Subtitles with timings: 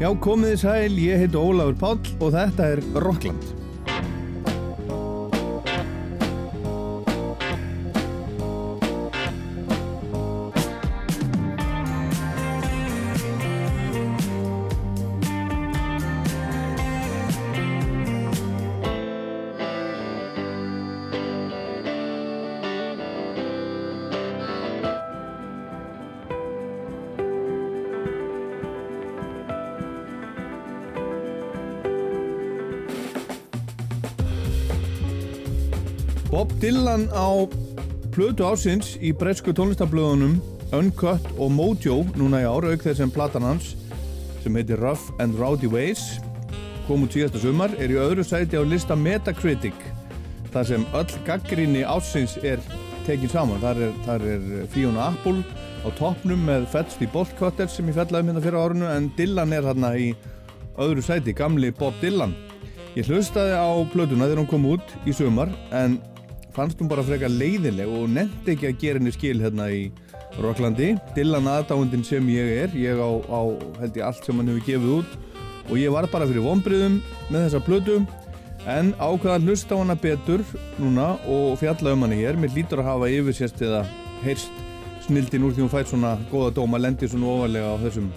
[0.00, 3.59] Já, komið þið sæl, ég heit Ólafur Páll og þetta er Rockland.
[36.60, 37.48] Dylan á
[38.12, 40.34] plötu ásins í bresku tónlistablöðunum
[40.76, 43.70] Uncut og Mojo núna í ára auk þess sem platan hans
[44.42, 46.18] sem heitir Rough and Rowdy Ways
[46.84, 49.78] kom út síðasta sumar er í öðru sæti á lista Metacritic
[50.52, 52.60] þar sem öll gaggrinni ásins er
[53.06, 53.60] tekin saman.
[53.62, 55.40] Þar er, þar er Fiona Apple
[55.80, 59.64] á toppnum með Fetsti Bolt Cutter sem ég fellaði mynda fyrir árunu en Dylan er
[59.70, 60.12] hérna í
[60.80, 62.36] öðru sæti, gamli Bob Dylan.
[62.98, 66.00] Ég hlustaði á plötuna þegar hún kom út í sumar en
[66.54, 69.82] fannst hún bara frekar leiðileg og nefndi ekki að gera henni skil hérna í
[70.40, 70.94] Rocklandi.
[71.16, 73.40] Dylan aðdáðundin sem ég er, ég á, á
[73.82, 75.18] held ég allt sem hann hefur gefið út
[75.70, 76.98] og ég var bara fyrir vonbriðum
[77.30, 78.00] með þessa plötu
[78.68, 80.44] en ákvaða hlusta á hana betur
[80.80, 82.38] núna og fjalla um hana hér.
[82.38, 83.84] Mér lítur að hafa yfirsérst eða
[84.24, 84.66] heyrst
[85.06, 88.10] snildin úr því hún fætt svona góða dóma, lendir svona ofalega á þessum,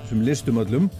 [0.00, 0.90] þessum listum öllum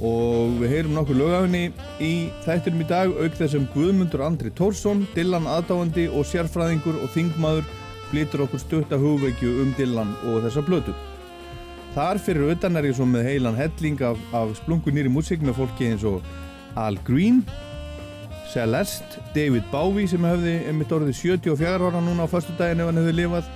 [0.00, 1.66] og við heyrum nokkur lögafinni
[2.00, 2.12] í
[2.46, 7.66] þættinum í dag auk þessum Guðmundur Andri Tórsson, Dylan aðdáandi og sérfræðingur og þingmaður
[8.08, 10.94] flytur okkur stutta hugveikju um Dylan og þessa blötu.
[11.92, 15.90] Þar fyrir utan er ég svo með heilan helling af, af splungunýri músík með fólki
[15.90, 16.24] eins og
[16.80, 17.42] Al Green,
[18.52, 23.00] Celeste, David Bowie sem hefði einmitt orðið 74 ára núna á förstu daginn ef hann
[23.00, 23.52] hefði lifað,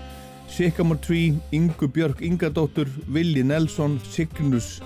[0.53, 4.77] Sycamore Tree, Ingu Björk Ingadóttur, Willi Nelson, Cygnus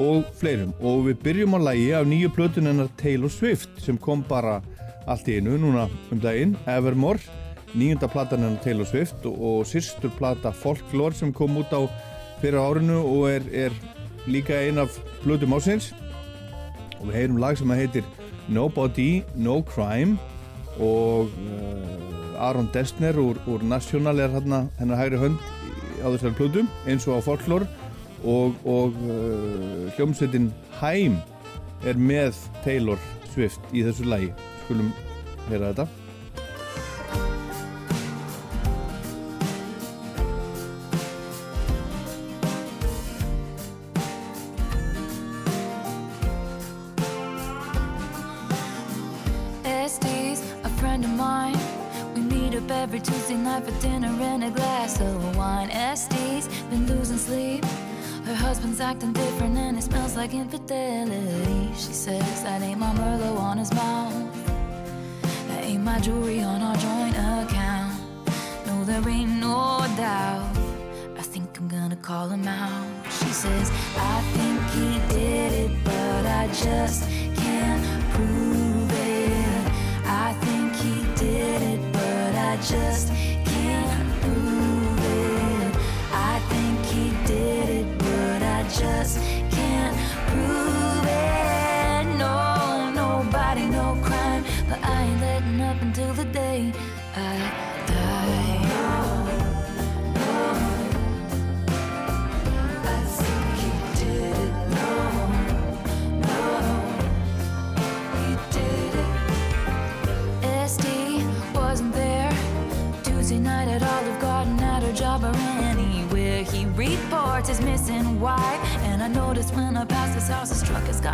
[0.00, 0.74] og fleirum.
[0.80, 4.60] Og við byrjum á lægi af nýju plötun hennar Taylor Swift sem kom bara
[5.06, 6.56] allt í einu núna um daginn.
[6.66, 7.20] Evermore,
[7.74, 11.86] nýjunda platan hennar Taylor Swift og, og sýstur plata Folklore sem kom út á
[12.42, 13.72] fyrir árinu og er, er
[14.26, 15.92] líka ein af plötum ásins
[17.00, 18.04] og við heyrum lag sem heitir
[18.48, 20.18] Nobody, No Crime
[20.76, 25.40] og uh, Aron Dessner úr, úr National er hérna hennar hægri hönd
[26.04, 27.68] á þessari plötu eins og á Folklore
[28.24, 31.16] og, og uh, hljómsveitin Hæm
[31.84, 33.00] er með Taylor
[33.34, 34.32] Swift í þessu lægi
[34.64, 34.92] skulum
[35.50, 35.86] heyra þetta
[49.84, 51.58] Estes, a friend of mine.
[52.14, 55.68] We meet up every Tuesday night for dinner and a glass of wine.
[55.70, 57.64] Estes been losing sleep.
[58.24, 61.68] Her husband's acting different and it smells like infidelity.
[61.74, 64.14] She says that ain't my Merlot on his mouth.
[65.48, 68.00] That ain't my jewelry on our joint account.
[68.66, 70.56] No, there ain't no doubt.
[71.18, 72.86] I think I'm gonna call him out.
[73.10, 78.03] She says, I think he did it, but I just can't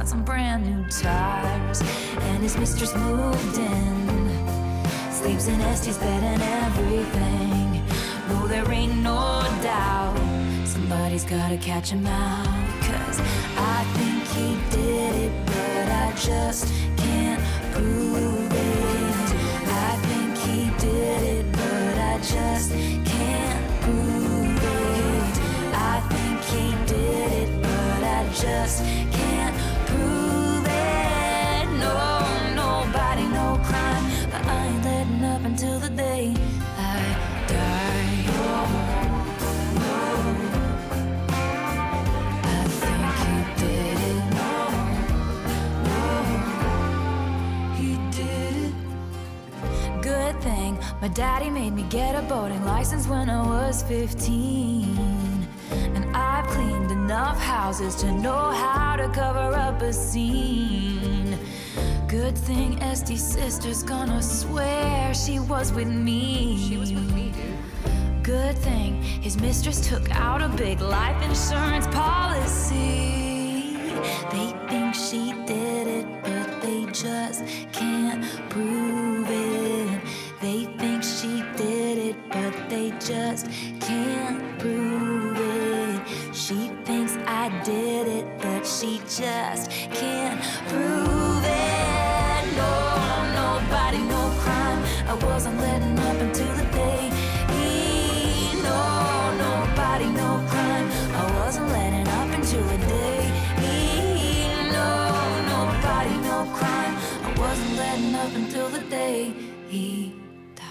[0.00, 1.82] got some brand new tires,
[2.20, 5.12] and his mistress moved in.
[5.12, 7.84] Sleeps in Este's bed and everything.
[8.30, 10.16] No, there ain't no doubt.
[10.64, 12.46] Somebody's gotta catch him out.
[12.80, 13.20] Cause
[13.58, 17.42] I think he did it, but I just can't
[17.74, 19.28] prove it.
[19.68, 22.70] I think he did it, but I just
[23.04, 25.34] can't prove it.
[25.92, 29.09] I think he did it, but I just
[51.00, 55.48] my daddy made me get a boating license when I was 15.
[55.94, 61.38] And I've cleaned enough houses to know how to cover up a scene.
[62.06, 66.58] Good thing Estee's sister's gonna swear she was with me.
[66.68, 68.22] She was with me, dude.
[68.22, 73.76] Good thing his mistress took out a big life insurance policy.
[74.30, 77.89] They think she did it, but they just can't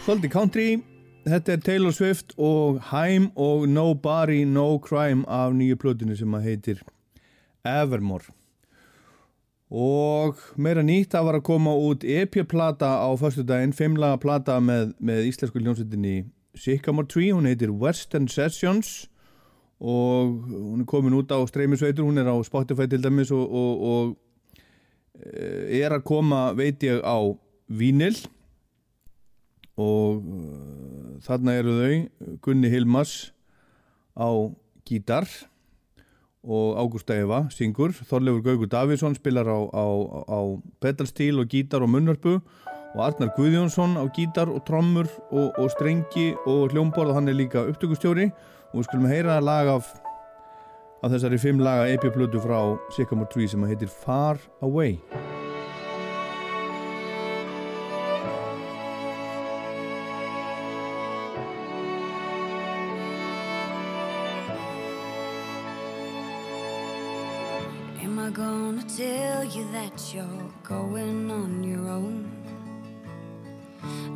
[0.09, 0.69] Svolítið country,
[1.21, 6.47] þetta er Taylor Swift og Haim og Nobody No Crime af nýju plötinu sem að
[6.47, 6.79] heitir
[7.61, 8.33] Evermore.
[9.69, 14.95] Og meira nýtt, það var að koma út EP-plata á förstu daginn, fimmlaga plata með,
[14.97, 16.15] með íslensku ljónsettinni
[16.57, 19.11] Sycamore Tree, hún heitir Western Sessions
[19.77, 23.85] og hún er komin út á streymisveitur, hún er á Spotify til dæmis og, og,
[23.93, 27.29] og eh, er að koma, veit ég, á
[27.69, 28.17] Vínil
[29.79, 33.31] og uh, þarna eru þau Gunni Hilmas
[34.19, 34.29] á
[34.87, 35.27] gítar
[36.43, 39.85] og Ágústa Eva syngur, Þorleifur Gaugur Davíðsson spilar á, á,
[40.27, 40.39] á
[40.79, 42.39] pedalstíl og gítar og munnörpu
[42.95, 47.37] og Arnar Guðjónsson á gítar og trommur og, og strengi og hljómborð og hann er
[47.37, 48.29] líka upptökustjóri.
[48.73, 49.89] Og við skulum heyra lag af,
[51.03, 52.61] af þessari fimm laga epi-plötu frá
[52.95, 54.97] Sycamore Tree sem heitir Far Away
[68.29, 72.29] I gonna tell you that you're going on your own?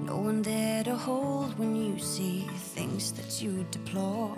[0.05, 4.37] No one there to hold when you see things that you deplore.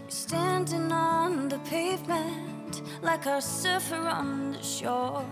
[0.00, 5.26] You're standing on the pavement like a surfer on the shore.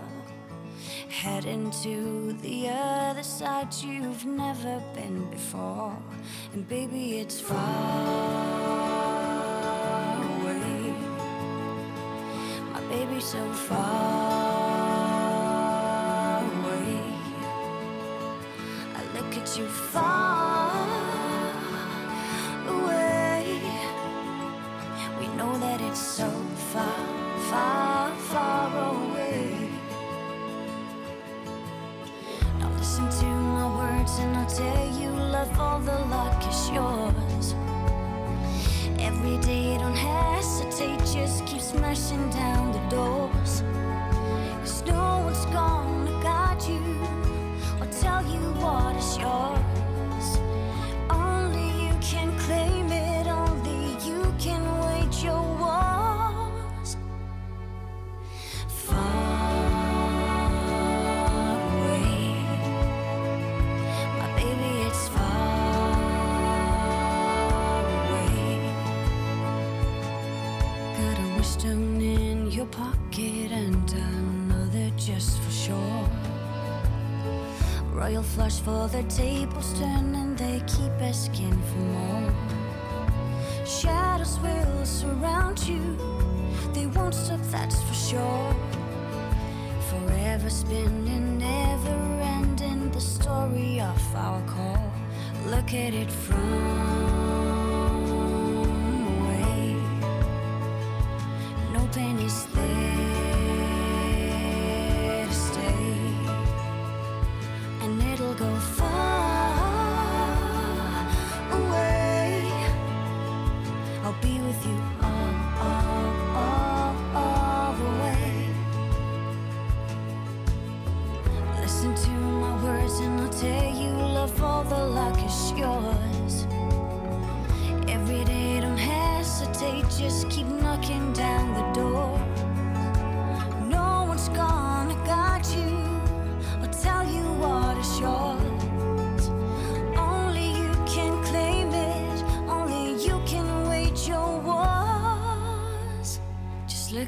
[1.09, 5.97] Heading to the other side you've never been before.
[6.53, 8.84] And baby, it's far
[13.25, 13.79] so far
[16.43, 17.01] away.
[18.93, 20.69] I look at you far
[22.67, 23.59] away.
[25.19, 26.29] We know that it's so
[26.71, 27.07] far,
[27.49, 29.71] far, far away.
[32.59, 37.55] Now listen to my words and I'll tell you love all the luck is yours.
[38.99, 43.24] Every day, don't hesitate, just keep smashing down door.
[78.35, 82.33] Flush for the tables turn and they keep asking for more.
[83.65, 85.97] Shadows will surround you,
[86.73, 88.55] they won't stop, that's for sure.
[89.89, 91.97] Forever spinning, never
[92.35, 94.91] ending the story of our call.
[95.45, 96.43] Look at it from
[99.15, 99.77] away.
[101.71, 102.64] No pain is there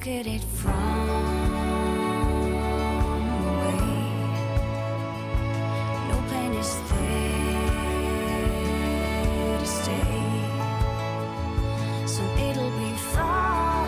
[0.07, 0.73] look at it from
[3.47, 3.87] away.
[6.09, 7.99] No pain is there
[9.59, 10.21] to stay,
[12.05, 13.87] so it'll be far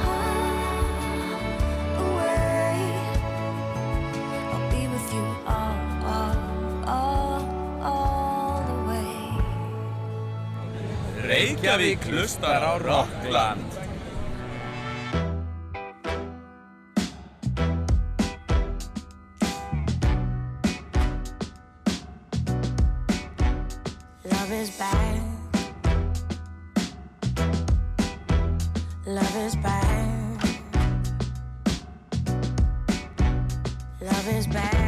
[1.98, 2.78] away.
[4.52, 5.78] I'll be with you all,
[6.16, 6.38] all,
[6.86, 7.42] all,
[7.82, 9.16] all the way.
[11.28, 13.59] Reykjavík hlustar á Rockland.
[24.50, 25.22] Love is back.
[29.06, 30.44] Love is back.
[34.02, 34.79] Love is back.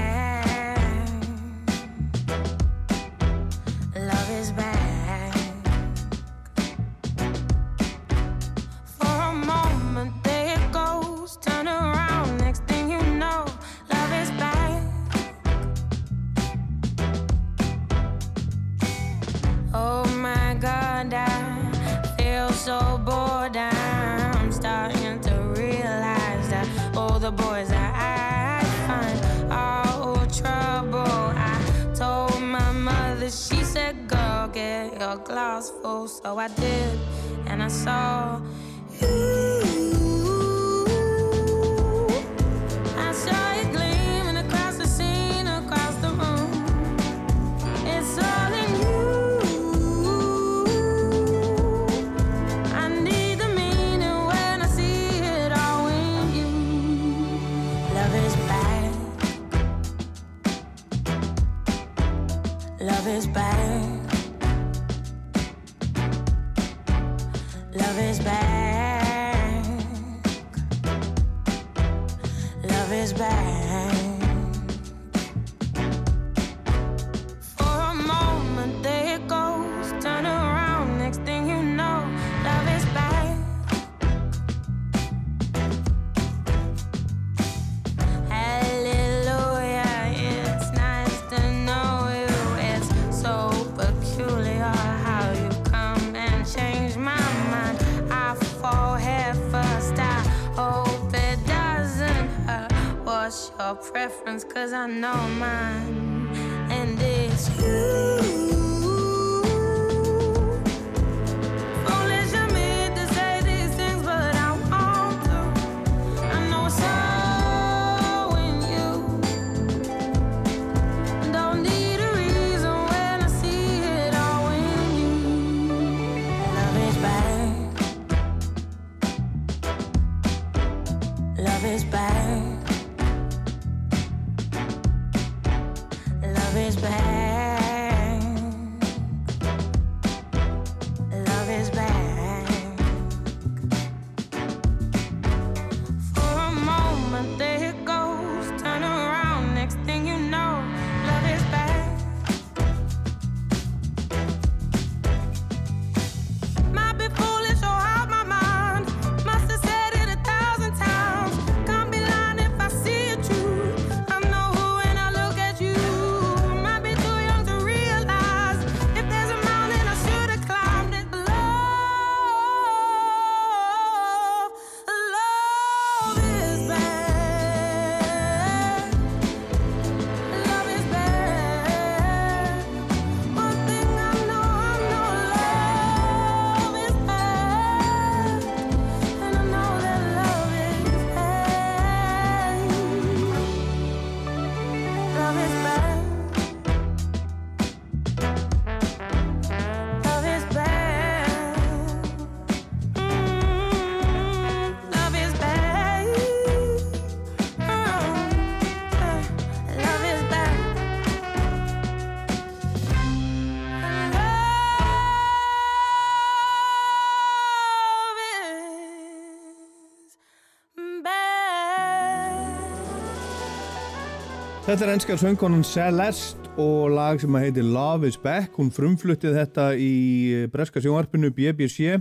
[224.72, 228.54] Þetta er enskar söngkonan Celeste og lag sem að heitir Love is Back.
[228.56, 231.98] Hún frumfluttið þetta í breska sjónvarpinu BBC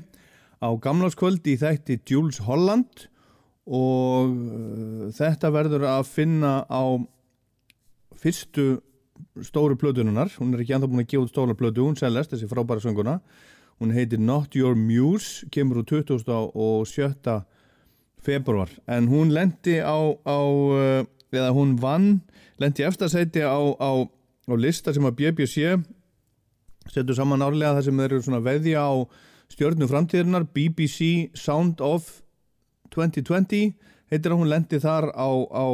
[0.62, 3.08] á gamlarskvöld í þætti Jules Holland
[3.66, 6.94] og uh, þetta verður að finna á
[8.22, 8.68] fyrstu
[9.50, 10.30] stóru plötununar.
[10.38, 13.18] Hún er ekki ennþá búin að gefa út stóra plötu, hún Celeste, þessi frábæra sönguna.
[13.82, 16.22] Hún heitir Not Your Muse, kemur úr 20.
[16.54, 17.40] og 7.
[18.22, 18.70] februar.
[18.86, 21.02] En hún lendi á, á uh,
[21.34, 22.20] eða hún vann,
[22.60, 25.78] lendi eftirsæti á, á, á lista sem að BBC
[26.90, 28.92] setur saman árlega þar sem þeir eru svona veðja á
[29.50, 32.20] stjörnu framtíðirnar BBC Sound of
[32.94, 33.74] 2020
[34.10, 35.66] heitir að hún lendi þar á, á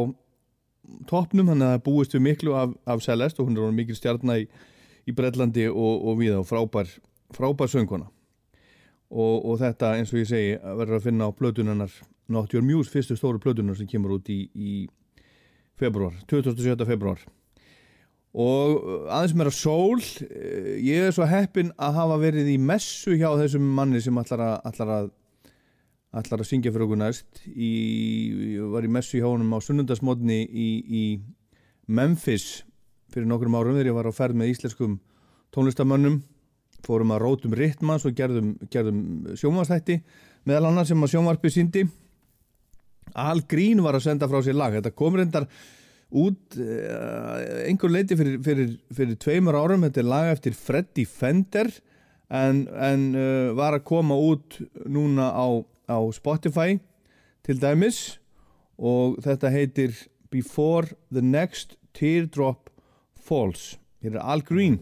[1.08, 4.44] toppnum, þannig að það búist við miklu af, af Celeste og hún er mikil stjarnar
[4.44, 4.48] í,
[5.08, 6.90] í Brellandi og, og við á frábær,
[7.34, 8.10] frábær sönguna
[9.10, 11.96] og, og þetta eins og ég segi verður að finna á plötunarnar
[12.32, 14.86] Not Your Muse, fyrstu stóru plötunar sem kemur út í, í
[15.80, 16.86] februar, 27.
[16.88, 17.20] februar
[18.36, 23.16] og uh, aðeins meira sól eh, ég er svo heppin að hafa verið í messu
[23.16, 25.08] hjá þessum manni sem ætlar að, ætlar að,
[26.20, 27.42] ætlar að syngja fyrir okkur næst.
[27.48, 27.70] Í,
[28.74, 31.04] var í messu hjá honum á sunnundasmotni í, í
[31.88, 32.64] Memphis
[33.14, 34.98] fyrir nokkrum árum þegar ég var á ferð með íslenskum
[35.54, 36.20] tónlistamönnum
[36.84, 39.00] fórum að rótum ritmans og gerðum, gerðum
[39.38, 40.02] sjónvarstætti
[40.46, 41.86] meðal annar sem að sjónvarpi síndi
[43.16, 44.76] Al Green var að senda frá sér lag.
[44.76, 45.48] Þetta kom reyndar
[46.16, 51.72] út uh, einhver leiti fyrir, fyrir, fyrir tveimur árum, þetta er lag eftir Freddy Fender
[52.30, 55.46] en, en uh, var að koma út núna á,
[55.90, 56.78] á Spotify
[57.46, 58.20] til dæmis.
[58.76, 59.96] Og þetta heitir
[60.30, 62.68] Before the Next Teardrop
[63.16, 63.78] Falls.
[64.04, 64.78] Hér er Al Green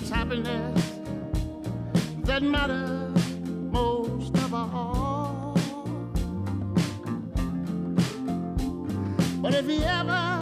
[0.00, 0.92] it's happiness
[2.24, 3.36] that matters
[3.70, 5.54] most of all.
[9.42, 10.40] But if he ever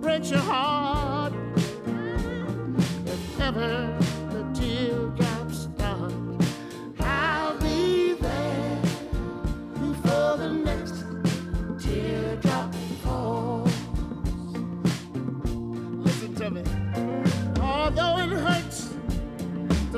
[0.00, 1.32] breaks your heart,
[3.06, 4.01] if ever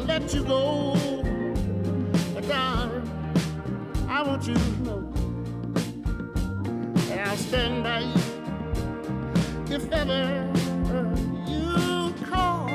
[0.06, 0.94] let you go,
[2.34, 3.08] but darling,
[4.08, 5.12] I want you to know
[7.08, 10.52] that I'll stand by you if ever
[11.46, 12.68] you call.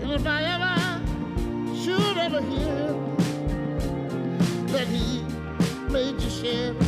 [0.00, 2.94] And if I ever should ever hear
[4.68, 5.22] that he
[5.90, 6.81] made you shed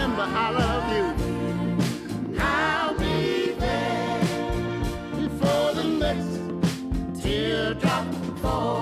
[0.00, 2.38] remember I love you.
[2.40, 4.20] I'll be there
[5.14, 8.06] before the next teardrop
[8.40, 8.79] falls.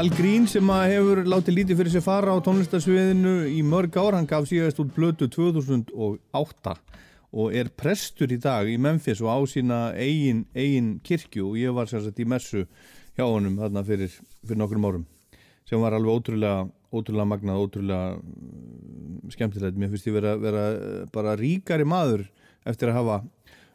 [0.00, 4.28] Al Green sem hefur látið lítið fyrir sér fara á tónlistarsviðinu í mörg ár, hann
[4.30, 6.72] gaf síðast út blötu 2008
[7.36, 11.74] og er prestur í dag í Memphis og á sína eigin, eigin kirkju og ég
[11.76, 12.62] var sérsagt í messu
[13.18, 15.02] hjá honum þarna fyrir, fyrir nokkrum árum
[15.68, 16.62] sem var alveg ótrúlega,
[16.96, 19.76] ótrúlega magnað, ótrúlega mm, skemmtilegt.
[19.76, 22.24] Mér finnst ég vera, vera eh, bara ríkari maður
[22.64, 23.20] eftir að hafa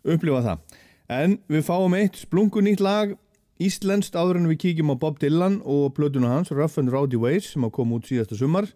[0.02, 0.82] upplifað það.
[1.22, 3.14] En við fáum eitt splungu nýtt lag
[3.56, 7.54] Íslenskt áður en við kíkjum á Bob Dylan og plötuna hans Rough and Rowdy Ways
[7.54, 8.68] sem að koma út síðasta sumar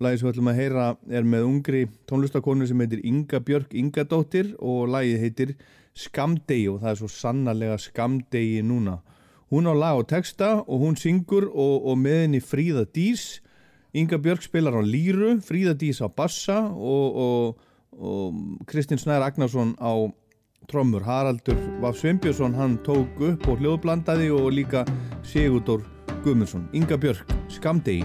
[0.00, 4.54] Lagið sem við ætlum að heyra er með ungri tónlistakonu sem heitir Inga Björk Ingadóttir
[4.56, 5.50] og lagið heitir
[5.92, 9.02] Skamdegi og það er svo sannarlega Skamdegi núna.
[9.52, 13.42] Hún á lag og texta og hún syngur og, og með henni Fríða Dís.
[13.92, 17.60] Inga Björk spilar á líru, Fríða Dís á bassa og, og,
[18.00, 20.08] og Kristinn Snær Agnarsson á
[20.70, 21.02] trommur.
[21.04, 24.84] Haraldur Vaf Sveinbjörnsson hann tók upp og hljóðblandaði og líka
[25.26, 25.82] Sigurdur
[26.24, 26.68] Guðmundsson.
[26.72, 28.04] Inga Björk, Skamdegi.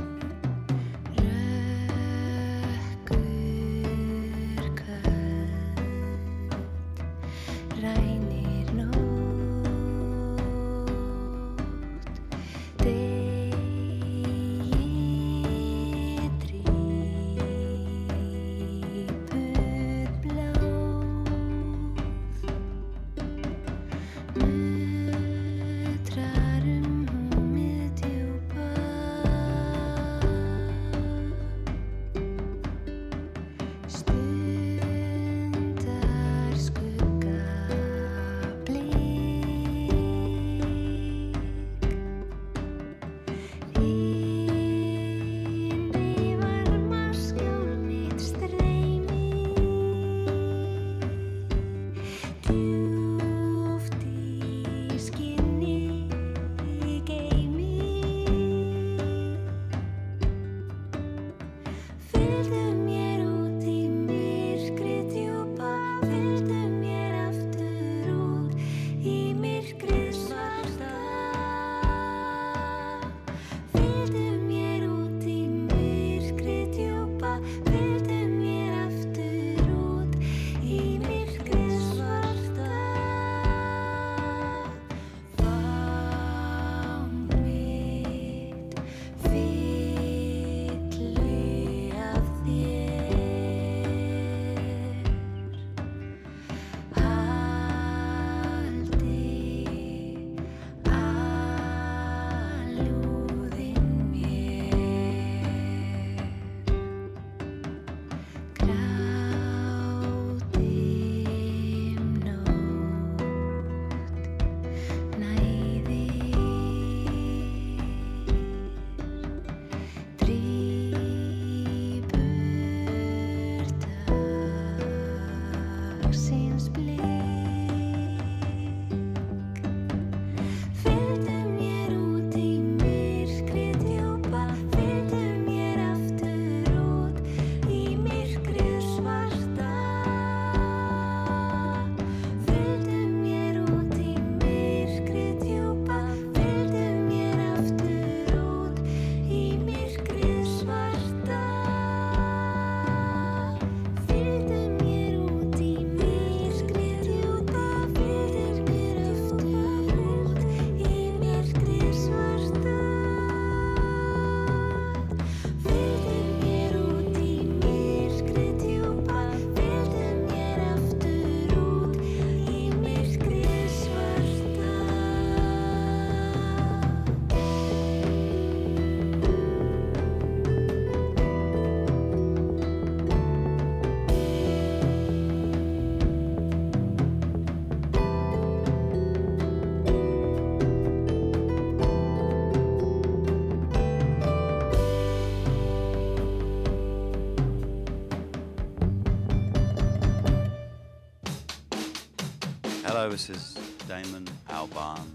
[203.16, 203.56] This is
[203.88, 205.08] Damon Albarn,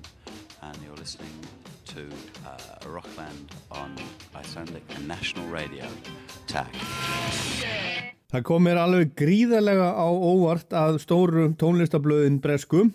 [0.62, 1.36] and you're listening
[1.84, 2.08] to
[2.48, 3.94] uh, Rockland on
[4.34, 5.84] Icelandic and National Radio.
[6.46, 6.72] Tack.
[8.32, 12.86] Það kom mér alveg gríðarlega á óvart að stóru tónlistablöðin Bresku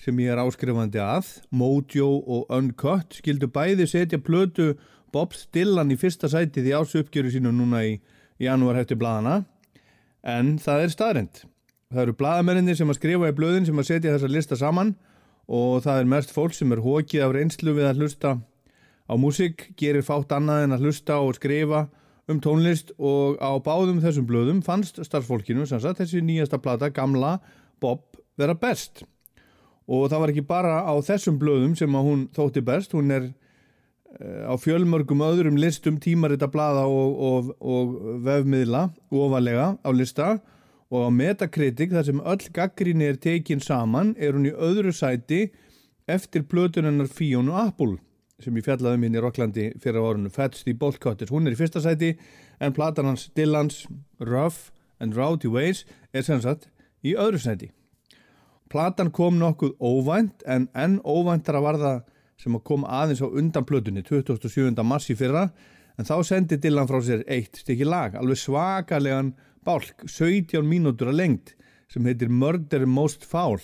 [0.00, 4.72] sem ég er áskrifandi að, Mojo og Uncut, skildu bæði setja plötu
[5.12, 7.98] Bob Dylan í fyrsta sætið í ásuppgjöru sínu núna í
[8.40, 9.42] janúar hefti bladana,
[10.24, 11.48] en það er staðrind.
[11.94, 14.96] Það eru bladamennir sem að skrifa í blöðin sem að setja þessa lista saman
[15.46, 18.32] og það er mest fólk sem er hókið af reynslu við að hlusta
[19.06, 21.84] á músík, gerir fátt annað en að hlusta og skrifa
[22.26, 27.36] um tónlist og á báðum þessum blöðum fannst starfsfólkinu sagt þessi nýjasta plata, gamla
[27.78, 28.02] Bob,
[28.40, 29.04] vera best.
[29.86, 33.28] Og það var ekki bara á þessum blöðum sem að hún þótti best, hún er
[34.18, 40.32] eh, á fjölmörgum öðrum listum tímarita blada og, og, og vefmiðla ofalega á lista
[40.92, 45.46] og á Metacritic þar sem öll gaggrinni er tekin saman er hún í öðru sæti
[46.10, 47.98] eftir plötunennar Fíonu Apple
[48.42, 51.58] sem ég fjallaði um inn í Rocklandi fyrir árunum Fat Steve Boltcutters, hún er í
[51.58, 52.14] fyrsta sæti
[52.60, 53.84] en platan hans Dylans
[54.20, 56.68] Rough and Rowdy Ways er sem sagt
[57.04, 57.70] í öðru sæti
[58.72, 62.02] Platan kom nokkuð óvænt en enn óvæntara var það
[62.40, 64.74] sem að kom aðeins á undan plötunni 27.
[64.82, 65.48] mars í fyrra
[65.94, 71.20] en þá sendi Dylan frá sér eitt stykki lag alveg svakalegan bálk 17 mínútur að
[71.22, 71.54] lengt
[71.92, 73.60] sem heitir Murder Most Foul.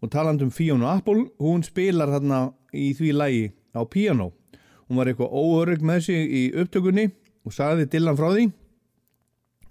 [0.00, 4.32] Og taland um Fiona Apple hún spilar þarna í því lagi á piano
[4.90, 7.06] hún var eitthvað óörug með sig í upptökunni
[7.46, 8.48] og sagði Dylan frá því.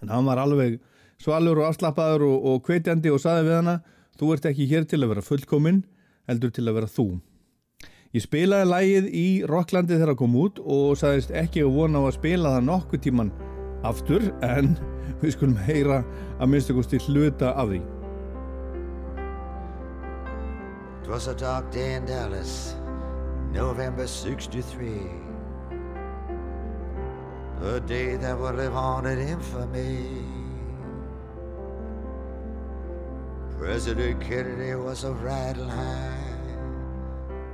[0.00, 0.78] En hann var alveg
[1.20, 3.74] svalur og afslappaður og, og kveitjandi og sagði við hana
[4.16, 5.82] þú ert ekki hér til að vera fullkominn
[6.30, 7.06] heldur til að vera þú.
[8.16, 12.02] Ég spilaði lægið í Rocklandi þegar það kom út og sagðist ekki að vona á
[12.08, 13.34] að spila það nokkuð tíman
[13.86, 14.72] aftur en
[15.20, 16.02] við skulum heyra
[16.40, 16.48] að
[17.06, 17.80] hluta af því.
[21.02, 22.74] It was a dark day in Dallas,
[23.52, 25.00] November 63.
[27.62, 30.24] A day that would live on in infamy.
[33.58, 36.30] President Kennedy was a riding high.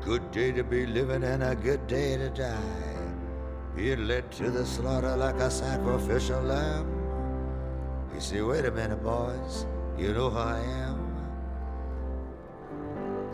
[0.05, 2.97] Good day to be living and a good day to die.
[3.75, 6.96] Being led to the slaughter like a sacrificial lamb.
[8.17, 9.67] You say, wait a minute, boys,
[9.99, 10.99] you know who I am?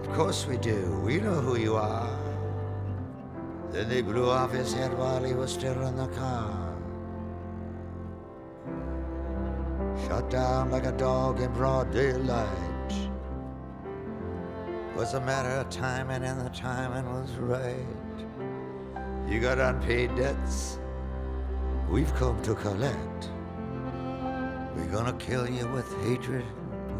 [0.01, 1.01] Of course we do.
[1.05, 2.18] We know who you are.
[3.71, 6.77] Then they blew off his head while he was still in the car.
[10.09, 12.92] Shot down like a dog in broad daylight.
[14.97, 17.87] Was a matter of timing, and the timing was right.
[19.29, 20.81] You got unpaid debts.
[21.88, 23.32] We've come to collect.
[24.74, 26.44] We're gonna kill you with hatred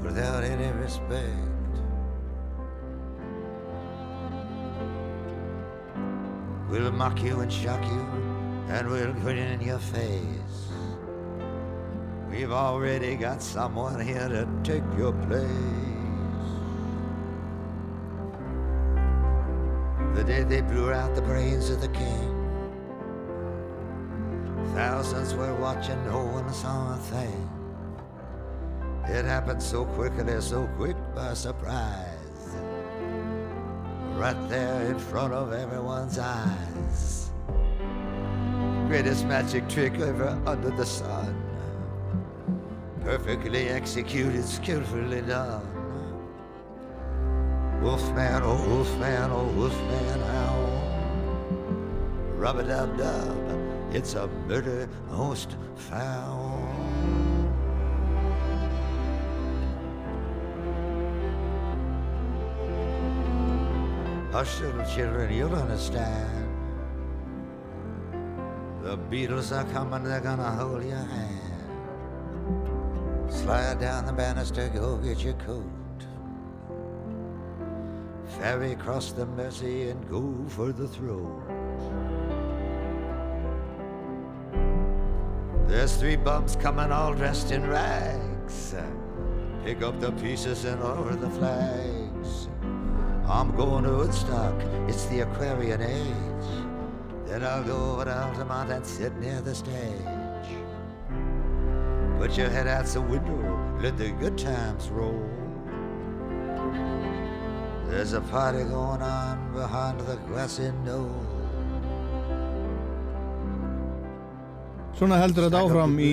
[0.03, 1.37] without any respect.
[6.69, 8.07] We'll mock you and shock you,
[8.69, 10.69] and we'll grin in your face.
[12.31, 15.49] We've already got someone here to take your place.
[20.15, 22.29] The day they blew out the brains of the king,
[24.75, 27.52] thousands were watching, no one saw a thing.
[29.09, 32.23] It happened so quickly, so quick by surprise
[34.23, 37.31] right there in front of everyone's eyes.
[38.87, 41.35] Greatest magic trick ever under the sun.
[43.01, 45.67] Perfectly executed, skillfully done.
[47.83, 50.55] Wolfman, oh wolfman, oh wolfman, how?
[52.37, 53.37] Rub a dub dub,
[53.93, 57.32] it's a murder most foul.
[64.33, 66.49] Hush, little children, you'll understand.
[68.83, 71.53] The Beatles are coming, they're gonna hold your hand.
[73.31, 75.67] Slide down the banister, go get your coat.
[78.39, 81.43] Ferry across the Mersey and go for the throat.
[85.69, 88.75] There's three bumps coming all dressed in rags.
[89.63, 91.92] Pick up the pieces and over the flags.
[93.29, 94.55] I'm going to Woodstock,
[94.89, 96.51] it's the Aquarian age.
[97.27, 100.51] Then I'll go over to Altamont and sit near the stage.
[102.19, 105.23] Put your head out the window, let the good times roll.
[107.89, 111.11] There's a party going on behind the grassy knoll.
[114.99, 116.13] Svona heldur þetta áfram í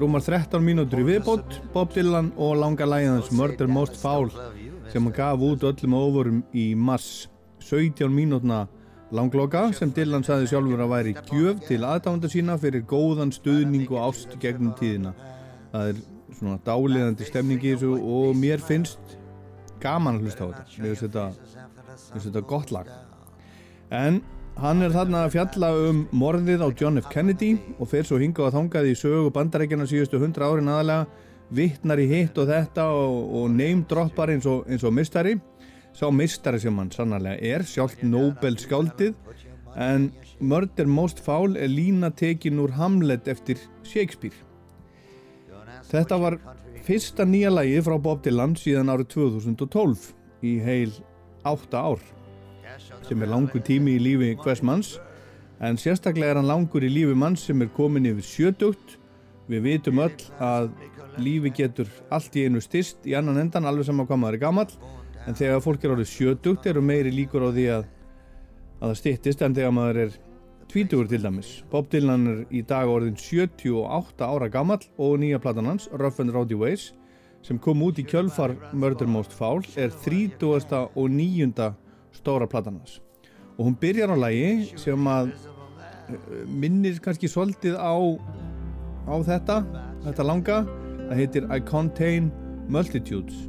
[0.00, 2.86] rúmar 13 mínútur í viðbót, Bob Dylan og langa
[3.30, 4.30] Murder Most Foul
[4.92, 7.28] sem hann gaf út öllum óvorum í mars
[7.66, 8.66] 17 mínútna
[9.14, 14.08] langloka sem Dylan saði sjálfur að væri gjöf til aðdáðanda sína fyrir góðan stuðning og
[14.08, 15.14] ást gegnum tíðina.
[15.72, 16.00] Það er
[16.38, 19.18] svona dáliðandi stemning í þessu og mér finnst
[19.82, 20.64] gaman að hlusta á þetta.
[20.82, 21.26] Mér finnst þetta,
[22.16, 22.90] þetta gott lag.
[23.94, 24.22] En
[24.58, 27.10] hann er þarna að fjalla um morðið á John F.
[27.12, 32.00] Kennedy og fer svo hingað að þangað í sögu bandarækjana síðustu 100 árin aðalega vittnar
[32.02, 35.36] í hitt og þetta og, og neymdroppar eins eins og mistari
[35.96, 39.14] sá mistari sem hann sannarlega er sjálft Nobel skáldið
[39.76, 44.36] en Murder Most Foul er lína tekin úr Hamlet eftir Shakespeare.
[45.86, 46.38] Þetta var
[46.84, 50.10] fyrsta nýja lagi frá Bob Dylan síðan árið 2012
[50.44, 50.92] í heil
[51.46, 52.04] 8 ár
[53.06, 54.96] sem er langur tími í lífi hvers manns
[55.64, 58.98] en sérstaklega er hann langur í lífi manns sem er komin yfir sjötugt.
[59.46, 60.72] Við vitum öll að
[61.22, 64.68] lífi getur allt í einu styrst í annan endan alveg saman hvað maður er gammal
[65.26, 67.86] en þegar fólk er árið sjötugt eru meiri líkur á því að
[68.76, 70.16] að það styttist en þegar maður er
[70.70, 71.50] tvítugur til dæmis.
[71.70, 76.34] Bob Dylan er í dag orðin 78 ára gammal og nýja platan hans, Rough and
[76.34, 76.90] Rowdy Ways,
[77.46, 80.72] sem kom út í kjölfar Murder Most Foul, er 30.
[80.94, 81.70] og 9.
[82.16, 83.00] stóra platan hans.
[83.56, 87.94] Og hún byrjar á lagi sem að eh, minnir kannski svolítið á,
[89.08, 89.62] á þetta,
[90.04, 90.58] þetta langa.
[91.06, 92.32] Það heitir I Contain
[92.68, 93.46] Multitudes.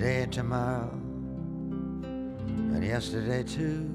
[0.00, 0.88] today and tomorrow,
[2.72, 3.90] and yesterday too.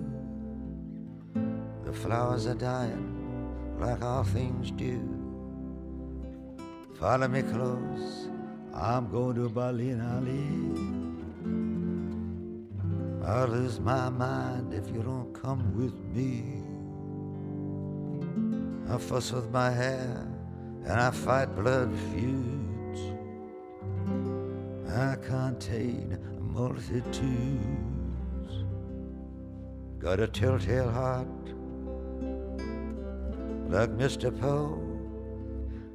[1.83, 4.99] The flowers are dying like all things do.
[6.99, 8.27] Follow me close,
[8.73, 10.45] I'm going to Berlin, Ali.
[13.27, 16.64] I'll lose my mind if you don't come with me.
[18.87, 20.27] I fuss with my hair
[20.83, 23.01] and I fight blood feuds.
[24.87, 27.05] I contain multitudes.
[29.97, 31.27] Got a telltale heart
[33.69, 34.29] like Mr.
[34.39, 34.79] Poe.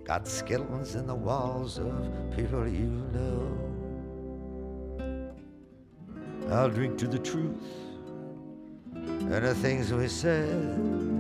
[0.05, 3.57] Got skeletons in the walls of people you know.
[6.51, 7.63] I'll drink to the truth
[8.93, 11.20] and the things we said.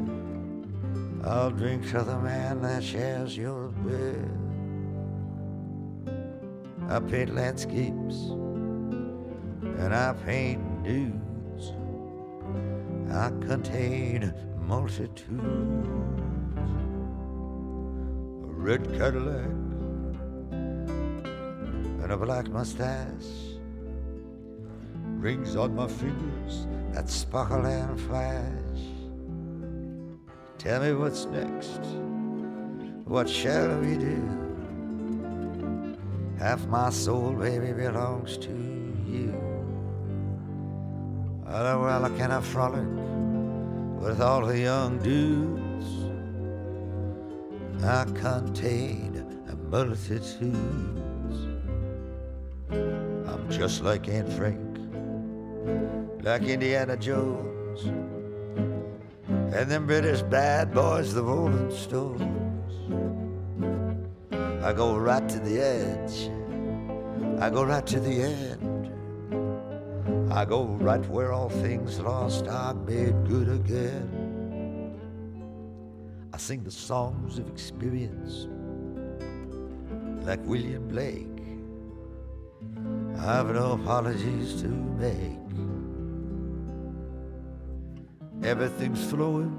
[1.22, 4.30] I'll drink to the man that shares your bed.
[6.88, 8.16] I paint landscapes
[9.62, 11.72] and I paint dudes.
[13.12, 14.32] I contain
[14.66, 15.30] multitudes.
[18.42, 19.50] A red Cadillac
[22.02, 23.58] and a black mustache.
[25.18, 28.59] Rings on my fingers that sparkle and flash.
[30.60, 31.80] Tell me what's next.
[33.06, 34.20] What shall we do?
[36.38, 38.50] Half my soul, baby, belongs to
[39.08, 39.32] you.
[41.46, 42.86] Oh, well, I frolic
[44.02, 45.86] with all the young dudes?
[47.82, 49.16] I contain
[49.48, 50.28] a multitudes.
[52.70, 54.78] I'm just like Aunt Frank,
[56.22, 57.86] like Indiana Jones,
[59.52, 62.72] and them British bad boys, the Rolling Stones.
[64.64, 66.30] I go right to the edge.
[67.40, 68.92] I go right to the end.
[70.32, 74.96] I go right where all things lost are made good again.
[76.32, 78.46] I sing the songs of experience
[80.24, 81.26] like William Blake.
[83.18, 85.49] I've no apologies to make.
[88.42, 89.54] Everything's flowing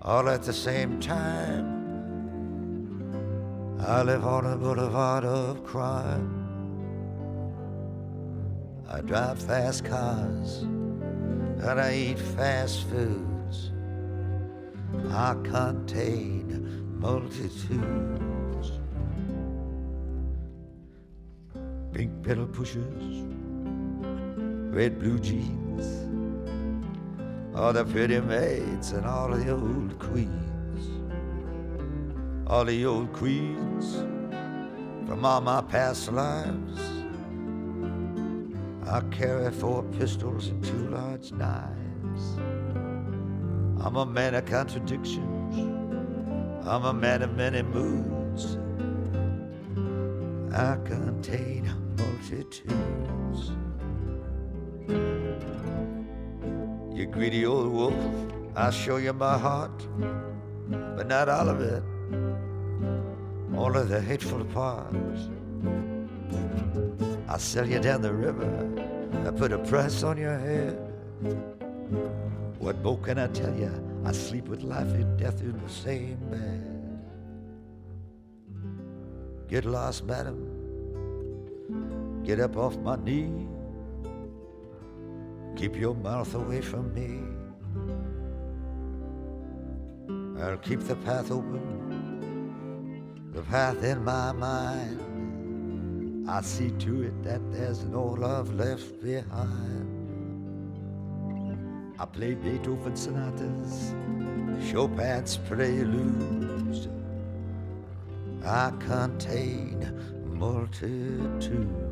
[0.00, 1.74] all at the same time.
[3.80, 6.46] I live on a boulevard of crime.
[8.88, 13.72] I drive fast cars and I eat fast foods.
[15.10, 18.70] I contain multitudes.
[21.92, 23.24] Pink pedal pushers,
[24.72, 26.15] red blue jeans,
[27.56, 30.46] all the pretty maids and all the old queens
[32.46, 33.96] all the old queens
[35.08, 36.80] from all my past lives.
[38.88, 42.36] I carry four pistols and two large knives.
[43.84, 45.58] I'm a man of contradictions.
[46.66, 48.58] I'm a man of many moods.
[50.54, 53.50] I contain multitudes.
[56.96, 57.94] You greedy old wolf,
[58.56, 59.86] I'll show you my heart,
[60.96, 61.82] but not all of it
[63.76, 65.28] of the hateful parts.
[67.28, 68.48] I'll sell you down the river.
[69.26, 70.78] I put a price on your head.
[72.58, 73.70] What more can I tell you?
[74.04, 76.72] I sleep with life and death in the same bed.
[79.48, 80.38] Get lost, madam.
[82.24, 83.46] Get up off my knee.
[85.56, 87.22] Keep your mouth away from me.
[90.42, 91.86] I'll keep the path open
[93.36, 94.98] the path in my mind.
[96.26, 99.92] I see to it that there's no love left behind.
[101.98, 103.94] I play Beethoven sonatas,
[104.70, 106.88] Chopin's preludes.
[108.42, 109.92] I contain
[110.24, 111.85] multitudes.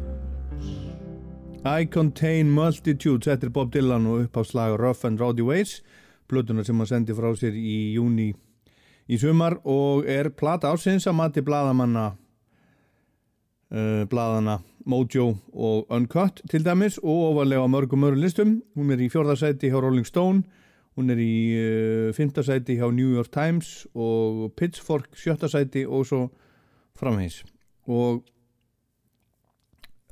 [1.64, 5.82] I Contain Multitudes, þetta er Bob Dylan og uppháslag Rough and Rowdy Ways,
[6.28, 8.34] blötuna sem hann sendi frá sér í júni
[9.08, 12.06] í sumar og er plata ásins að mati bladamanna
[13.72, 18.58] uh, bladana Mojo og Uncut til dæmis og ofalega á mörgum öru listum.
[18.76, 20.44] Hún er í fjórðarsæti hjá Rolling Stone
[20.94, 26.20] hún er í uh, fymtasæti hjá New York Times og Pitchfork sjöttasæti og svo
[26.98, 27.42] framhengis
[27.90, 28.22] og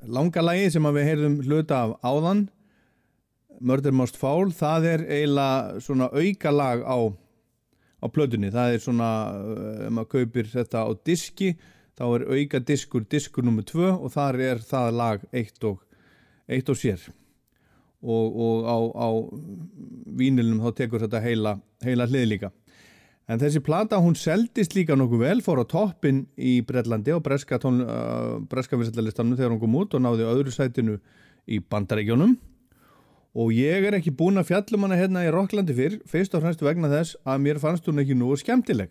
[0.06, 2.46] langa lagi sem við heyrðum hluta af áðan
[3.62, 6.98] Murder Most Foul, það er eiginlega svona auka lag á,
[8.02, 11.52] á plötunni, það er svona uh, ef maður kaupir þetta á diski
[11.98, 15.82] þá er auka diskur, diskur nummer 2 og þar er það lag eitt og,
[16.50, 17.04] eitt og sér.
[18.02, 19.08] Og, og á, á
[20.18, 21.52] vínilnum þá tekur þetta heila,
[21.86, 22.50] heila hlið líka
[23.30, 27.58] en þessi plata hún seldist líka nokkuð vel fór á toppin í Brellandi og breska,
[27.58, 30.98] uh, breska vinsættalistanum þegar hún kom út og náði öðru sætinu
[31.46, 32.36] í bandaregjónum
[33.32, 36.64] og ég er ekki búin að fjallum hana hérna í Rocklandi fyrr, fyrst og fremst
[36.64, 38.90] vegna þess að mér fannst hún ekki nú skemmtileg.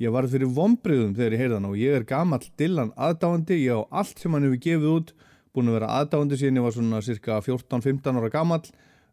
[0.00, 3.78] Ég var fyrir vombriðum þegar ég heyrði hana og ég er gamall Dylan aðdáandi, ég
[3.78, 5.12] á allt sem hann hefur gefið út
[5.54, 8.64] búin að vera aðdáandi síðan ég var svona cirka 14-15 ára gamall.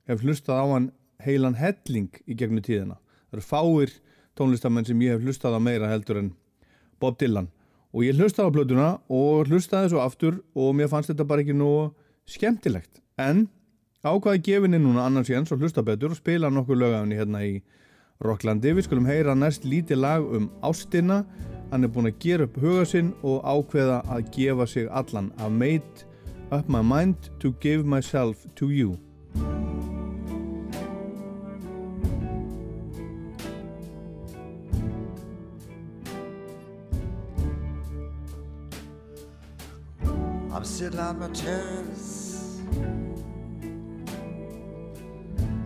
[0.08, 0.92] Hef hlustað á hann
[1.22, 2.98] heilan helling í gegnum tíðina.
[3.28, 3.96] Það eru fáir
[4.38, 6.32] tónlistamenn sem ég hef hlustað á meira heldur en
[7.02, 7.50] Bob Dylan
[7.94, 11.58] og ég hlustaði á plötuna og hlustaði svo aftur og mér fannst þetta bara ekki
[11.58, 11.72] nú
[12.30, 13.48] skemmtilegt en
[14.08, 17.58] ákvaði gefinni núna annars Jens og hlusta betur og spila nokkur lögafni hérna í
[18.24, 18.74] Rocklandi.
[18.74, 21.24] Við skulum heyra næst lítið lag um ástina.
[21.72, 25.32] Hann er búin að gera upp huga sinn og ákveða að gefa sig allan.
[25.38, 26.08] I made
[26.52, 28.98] up my mind to give myself to you.
[40.58, 42.60] I'm sitting on my terrace,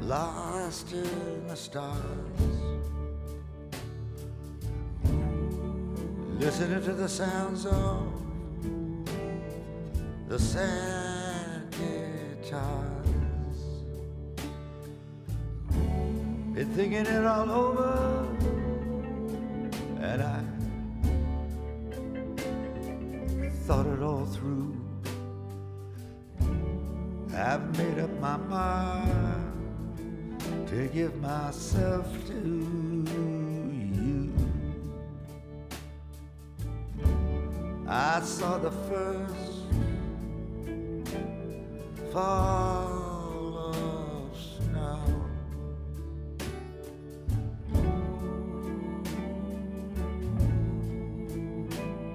[0.02, 1.96] lost in the stars,
[6.38, 8.04] listening to the sounds of
[10.28, 12.60] the sad guitars.
[16.54, 18.28] Been thinking it all over,
[20.02, 20.44] and I
[23.66, 24.81] thought it all through.
[27.34, 29.54] I've made up my mind
[30.68, 34.34] to give myself to you.
[37.88, 39.62] I saw the first
[42.12, 45.02] fall of snow.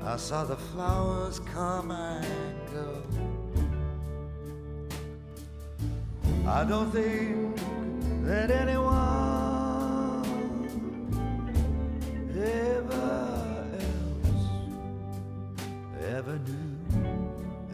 [0.03, 3.03] I saw the flowers come and go.
[6.47, 7.57] I don't think
[8.25, 9.07] that anyone
[12.39, 14.47] ever else
[16.09, 16.77] ever knew.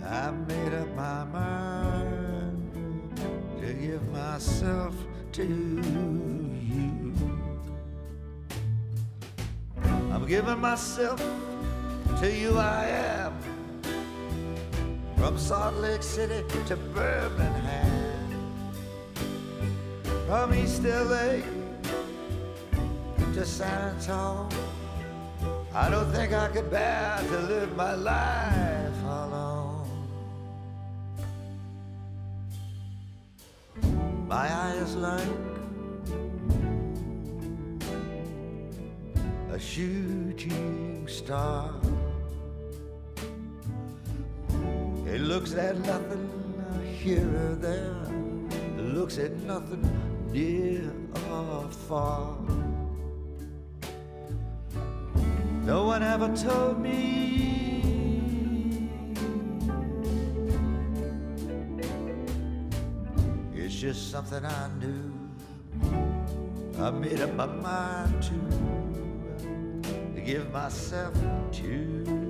[0.04, 2.62] I made up my mind
[3.60, 4.94] to give myself
[5.32, 7.14] to you.
[10.12, 11.20] I'm giving myself
[12.20, 13.32] to you, I am.
[15.16, 17.81] From Salt Lake City to Birmingham,
[20.32, 21.42] from East LA
[23.34, 24.48] to San Antonio.
[25.74, 29.86] I don't think I could bear to live my life alone.
[34.26, 35.28] My eye is like
[39.52, 41.74] a shooting star.
[45.06, 46.26] It looks at nothing
[47.02, 47.94] here or there.
[48.78, 50.90] It looks at nothing near
[51.30, 52.38] or far.
[55.64, 56.92] No one ever told me
[63.54, 65.12] it's just something I knew.
[66.80, 68.34] I made up my mind to,
[70.14, 71.14] to give myself
[71.52, 72.21] to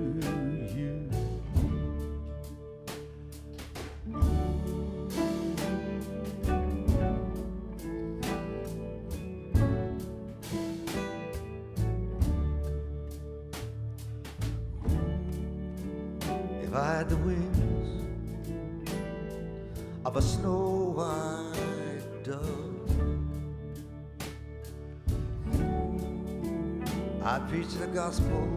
[28.13, 28.47] gospel,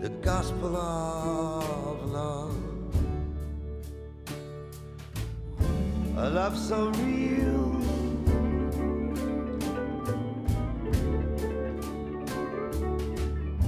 [0.00, 2.56] the gospel of love.
[6.16, 7.76] A love so real.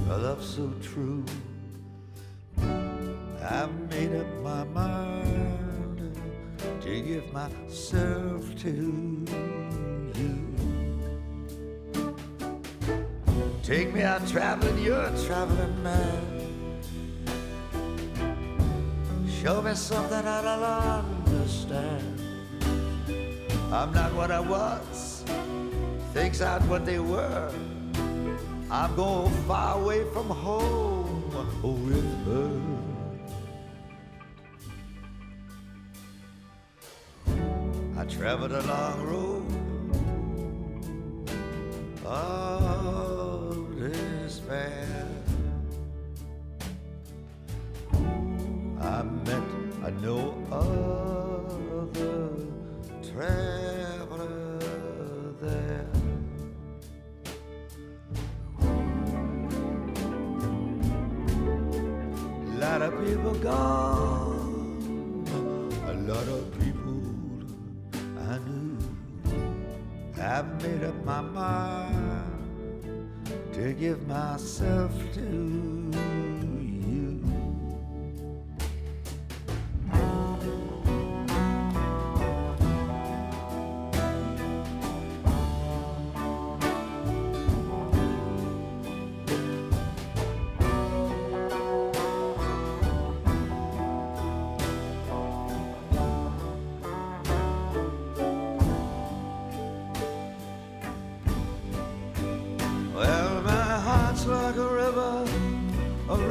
[0.09, 1.23] A love so true.
[3.43, 6.17] I've made up my mind
[6.81, 9.14] to give myself to.
[14.27, 16.21] Traveling, you're a traveling man.
[19.41, 20.63] Show me something I don't
[21.27, 22.21] understand.
[23.71, 25.23] I'm not what I was,
[26.13, 27.51] things aren't what they were.
[28.71, 32.61] I'm going far away from home with her.
[37.97, 39.45] I traveled a long road
[42.05, 43.14] of
[44.55, 45.07] despair.
[48.81, 49.43] I met
[49.83, 50.19] a no
[50.51, 52.29] other
[53.11, 54.59] traveler
[55.41, 55.87] there.
[62.41, 65.25] A lot of people gone,
[65.87, 67.01] a lot of people
[68.29, 68.77] I knew.
[70.21, 72.34] I've made up my mind
[73.55, 76.34] to give myself to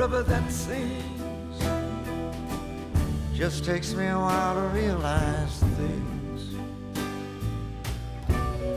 [0.07, 1.59] river that sings.
[3.33, 6.57] Just takes me a while to realize things.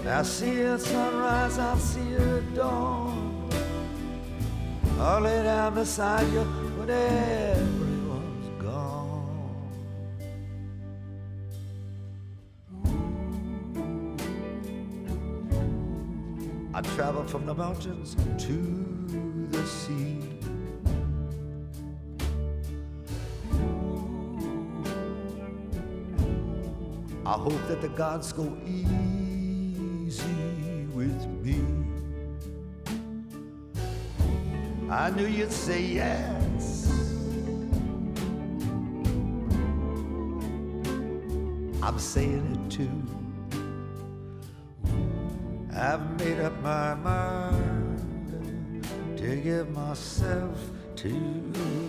[0.07, 3.49] I see at sunrise, I'll see at dawn.
[4.99, 6.45] I'll lay down beside you
[6.77, 9.67] when everyone's gone.
[16.73, 18.15] I travel from the mountains
[18.45, 18.57] to
[19.51, 20.06] the sea.
[27.27, 30.23] I hope that the gods go easy
[30.95, 31.61] with me.
[34.89, 36.89] I knew you'd say yes.
[41.83, 43.03] I'm saying it too.
[45.75, 50.57] I've made up my mind to give myself
[50.95, 51.86] to you.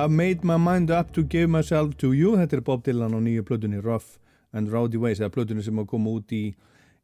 [0.00, 2.32] I've made my mind up to give myself to you.
[2.40, 4.16] Þetta er Bob Dylan á nýju plötunni Rough
[4.56, 6.54] and Rowdy Ways eða plötunni sem að koma út í,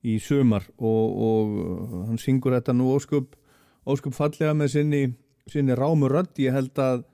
[0.00, 0.64] í sumar.
[0.80, 3.36] Og, og uh, hann syngur þetta nú óskup,
[3.84, 5.02] óskup fallega með sinni,
[5.52, 6.32] sinni rámu rödd.
[6.40, 7.04] Ég held að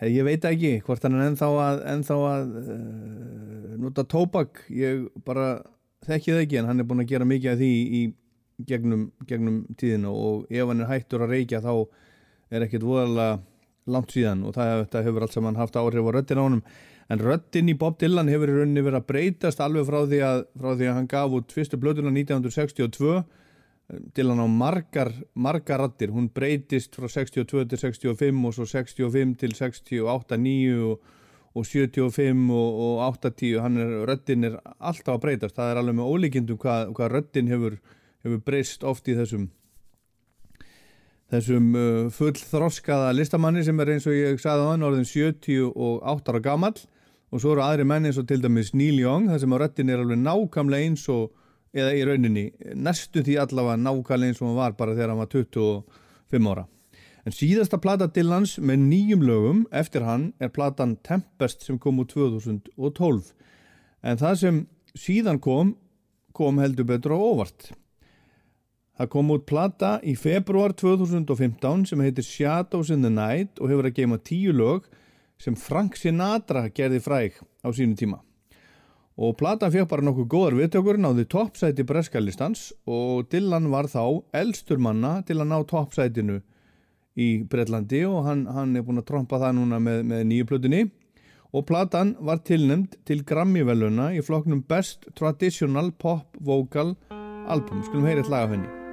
[0.00, 4.64] eh, ég veit ekki hvort hann er ennþá að, ennþá að uh, nota tóbak.
[4.72, 5.58] Ég bara
[6.08, 8.04] þekki það ekki en hann er búin að gera mikið af því í
[8.64, 10.08] gegnum, gegnum tíðina.
[10.08, 11.74] Og ef hann er hættur að reykja þá
[12.48, 13.42] er ekkert voðalega
[13.90, 16.66] langt síðan og það þetta hefur allt saman haft áhrif á röddin á honum.
[17.12, 20.44] En röddin í Bob Dylan hefur í rauninni verið að breytast alveg frá því að,
[20.56, 23.24] frá því að hann gaf út fyrstu blöðuna 1962
[24.16, 29.52] Dylan á margar margar raddir, hún breytist frá 62 til 65 og svo 65 til
[29.52, 31.02] 68, 9 og,
[31.52, 35.58] og 75 og, og 80 hann er, röddin er alltaf að breytast.
[35.58, 37.76] Það er alveg með ólíkindum hvað, hvað röddin hefur,
[38.24, 39.50] hefur breyst oft í þessum
[41.32, 46.34] þessum uh, full þroskaða listamanni sem er eins og ég sagði á hann orðin 78
[46.34, 46.76] ára gamall
[47.34, 49.90] og svo eru aðri menn eins og til dæmis Neil Young þar sem á röttin
[49.90, 51.32] er alveg nákvæmlega eins og
[51.74, 52.44] eða í rauninni,
[52.78, 56.66] næstu því allavega nákvæmlega eins og hann var bara þegar hann var 25 ára.
[57.24, 62.08] En síðasta plata Dylans með nýjum lögum eftir hann er platan Tempest sem kom úr
[62.10, 63.32] 2012
[64.04, 64.60] en það sem
[64.94, 65.72] síðan kom
[66.36, 67.72] kom heldur betur á óvart.
[68.94, 73.88] Það kom út plata í februar 2015 sem heitir Shadows in the Night og hefur
[73.88, 74.86] að geima tíu lög
[75.40, 78.20] sem Frank Sinatra gerði fræg á sínu tíma.
[79.18, 84.78] Og platan fekk bara nokkuð góðar viðtökur, náði toppsæti breskalistans og Dylan var þá elstur
[84.82, 86.40] manna til að ná toppsætinu
[87.14, 90.84] í Breitlandi og hann, hann er búin að trompa það núna með, með nýju plötunni
[91.54, 96.96] og platan var tilnæmt til Grammy-veluna í flokknum Best Traditional Pop Vocal
[97.46, 97.84] Album.
[97.86, 98.83] Skulum heyra eitt lag af henni.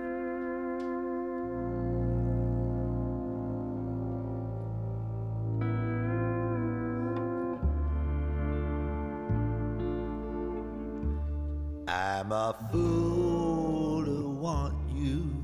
[12.32, 15.36] I'm a fool to want you.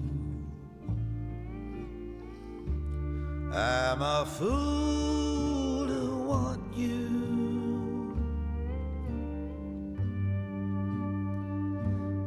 [3.51, 8.15] I'm a fool to want you.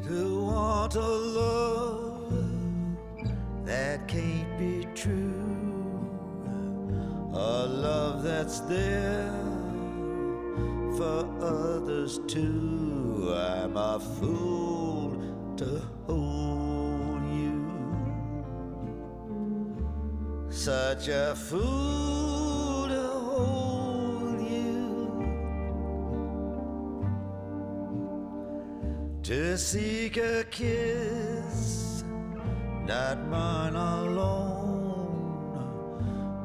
[0.09, 2.35] To want a love
[3.65, 5.33] that can't be true,
[7.33, 9.33] a love that's there
[10.99, 12.70] for others too.
[20.71, 24.87] Such a fool to hold you,
[29.21, 32.05] to seek a kiss,
[32.87, 35.25] not mine alone,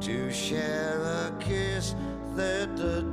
[0.00, 1.94] to share a kiss
[2.34, 3.04] that the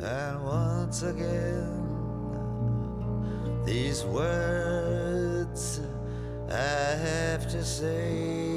[0.00, 1.84] And once again,
[3.64, 5.80] these words
[6.50, 8.48] I have to say.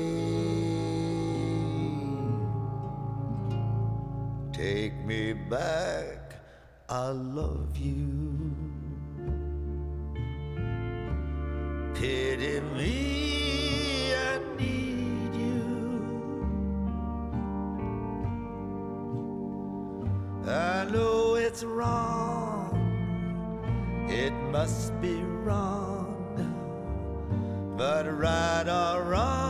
[4.53, 6.35] Take me back,
[6.87, 8.53] I love you.
[11.95, 13.20] Pity me,
[21.63, 22.77] wrong,
[24.09, 26.15] it must be wrong,
[27.77, 29.40] but right or wrong,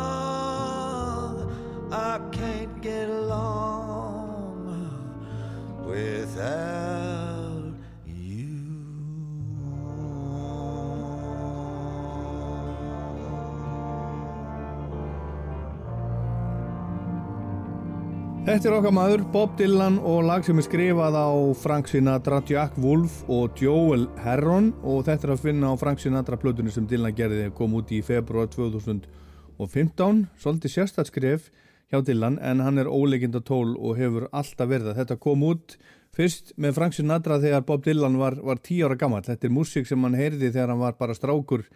[18.51, 22.75] Þetta er okkar maður, Bob Dylan og lag sem er skrifað á Frank Sinatra, Jack
[22.83, 24.73] Wolf og Joel Herron.
[24.83, 28.01] Og þetta er að finna á Frank Sinatra plötunni sem Dylan gerði kom út í
[28.03, 31.47] februar 2015 svolítið sérstatskrif
[31.87, 35.79] hjá Dylan en hann er óleikinda tól og hefur alltaf verið þetta kom út
[36.11, 39.87] fyrst með Frank Sinatra þegar Bob Dylan var, var tí ára gammal þetta er músík
[39.87, 41.69] sem hann heyrði þegar hann var bara strákur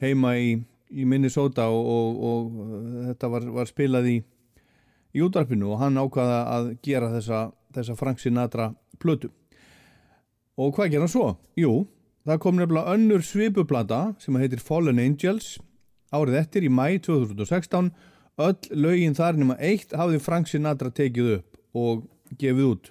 [0.00, 0.56] heima í,
[0.88, 4.22] í Minnesota og, og, og þetta var, var spilað í
[5.14, 9.30] í útvarpinu og hann ákvaða að gera þessa, þessa Frank Sinatra plötu.
[10.58, 11.28] Og hvað gera hann svo?
[11.58, 11.84] Jú,
[12.26, 15.56] það kom nefnilega önnur svipuplata sem heitir Fallen Angels
[16.14, 17.90] árið eftir í mæ 2016
[18.44, 22.04] öll lögin þar nema eitt hafði Frank Sinatra tekið upp og
[22.38, 22.90] gefið út.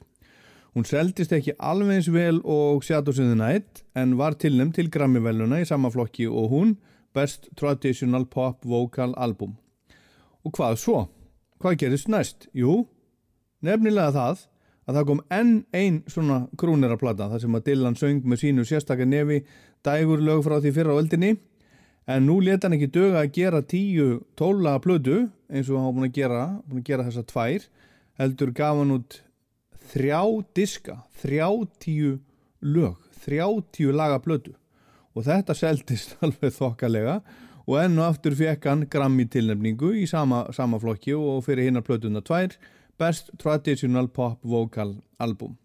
[0.74, 4.90] Hún seldist ekki alveg eins vel og Shadows in the Night en var tilnæmt til
[4.90, 6.78] Grammy-veluna í sama flokki og hún
[7.14, 9.54] Best Traditional Pop Vocal Album.
[10.44, 11.04] Og hvað svo?
[11.64, 12.50] Hvað gerist næst?
[12.52, 12.82] Jú,
[13.64, 14.40] nefnilega það
[14.84, 19.08] að það kom enn einn svona krúneraplata þar sem að Dylan söng með sínu sérstakar
[19.08, 19.38] nefi
[19.88, 21.30] dægur lög frá því fyrra á öldinni.
[22.04, 26.10] En nú leta hann ekki döga að gera tíu tóla plödu eins og hann búin
[26.10, 27.70] að gera, búin að gera þessa tvær
[28.20, 29.18] heldur gaf hann út
[29.94, 30.20] þrjá
[30.60, 31.48] diska, þrjá
[31.80, 32.18] tíu
[32.60, 34.52] lög, þrjá tíu laga plödu
[35.16, 37.22] og þetta seldist alveg þokkalega.
[37.22, 41.86] og enn og aftur fekk hann Grammy tilnefningu í sama, sama flokki og fyrir hinnar
[41.88, 42.58] plötuna tvær
[43.00, 45.56] Best Traditional Pop Vocal Album.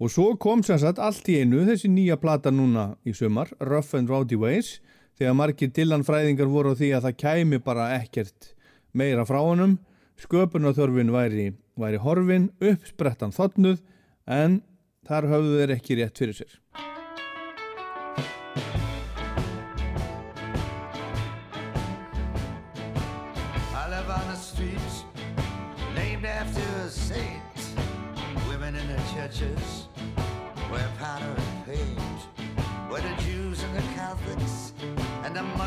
[0.00, 3.94] Og svo kom sem sagt allt í einu þessi nýja plata núna í sumar, Rough
[3.98, 4.78] and Rowdy Ways,
[5.18, 8.54] þegar margir tillanfræðingar voru á því að það kæmi bara ekkert
[8.94, 9.78] meira frá honum,
[10.18, 11.46] sköpunarþörfin væri,
[11.78, 13.80] væri horfin, uppsprettan þotnuð,
[14.26, 14.60] en
[15.06, 16.58] þar höfðu þeir ekki rétt fyrir sér.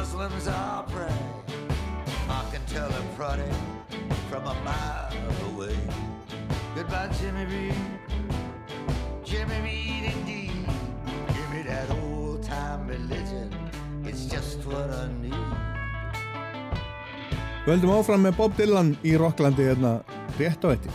[0.08, 1.20] Muslims all pray.
[2.30, 3.60] I can tell a prodding
[4.30, 5.12] from a mile
[5.52, 5.76] away.
[6.76, 7.76] Goodbye, Jimmy Reed.
[9.26, 10.66] Jimmy Reed, indeed.
[11.36, 13.52] Give me that old time religion.
[14.06, 15.44] It's just what I need.
[17.66, 19.98] Við höldum áfram með Bob Dylan í Rocklandi hérna
[20.40, 20.88] rétt á eitt.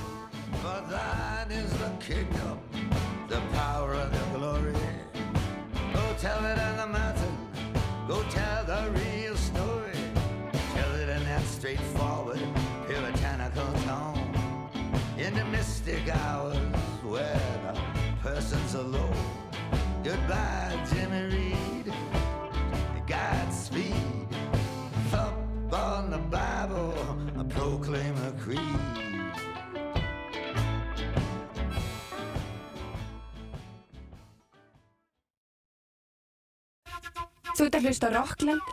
[37.82, 38.08] Að hlusta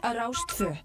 [0.06, 0.78] á Rást 2.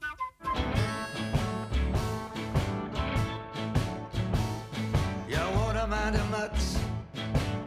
[5.28, 6.60] You won't mind how much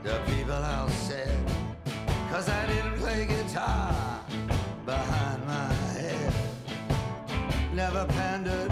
[0.04, 1.38] the people all said.
[2.32, 3.94] Cause I didn't play guitar
[4.86, 6.34] behind my head.
[7.74, 8.72] Never pandered,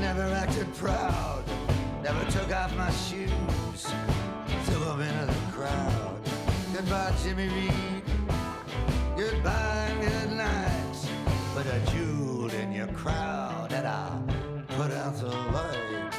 [0.00, 1.44] never acted proud.
[2.02, 3.82] Never took off my shoes,
[4.64, 6.20] them into the crowd.
[6.72, 8.02] Goodbye, Jimmy Reed.
[9.16, 10.15] Goodbye.
[11.56, 14.22] Put a jewel in your crowd and I'll
[14.76, 16.18] put out the lights.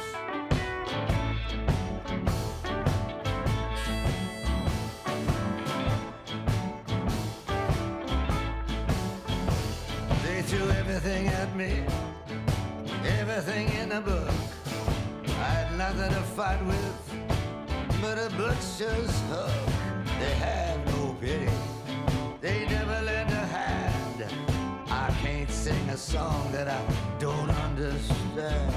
[10.23, 11.83] They threw everything at me,
[13.19, 14.31] everything in the book.
[15.27, 19.51] I had nothing to fight with but a butcher's hook.
[20.19, 21.47] They had no pity,
[25.97, 26.81] a song that I
[27.17, 28.71] don't understand.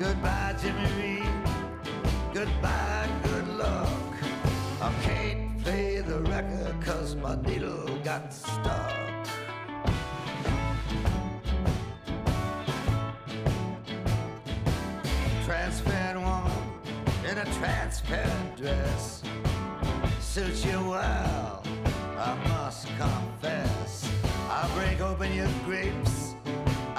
[0.00, 1.44] Goodbye, Jimmy Reed.
[2.32, 4.12] Goodbye, good luck.
[4.80, 8.92] I can't play the record cause my needle got stuck.
[15.44, 16.52] Transparent woman
[17.30, 19.22] in a transparent dress
[20.20, 21.62] suits you well,
[22.18, 24.10] I must confess.
[24.56, 26.13] I break open your grapes,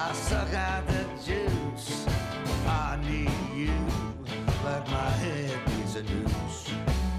[0.07, 2.05] I suck out the juice.
[2.67, 3.73] I need you
[4.63, 6.69] like my head needs a noose.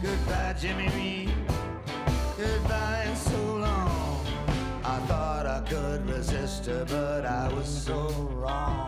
[0.00, 1.34] Goodbye, Jimmy Reed.
[2.38, 4.24] Goodbye and so long.
[4.84, 8.85] I thought I could resist her, but I was so wrong.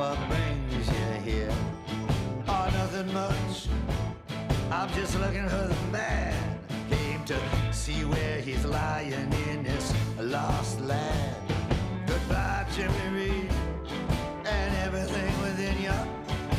[0.00, 1.52] What brings you here?
[2.48, 3.68] Oh, nothing much.
[4.70, 6.58] I'm just looking for the man.
[6.88, 7.38] Came to
[7.70, 11.36] see where he's lying in this lost land.
[12.06, 13.50] Goodbye, Jimmy Reed,
[14.46, 15.98] and everything within you.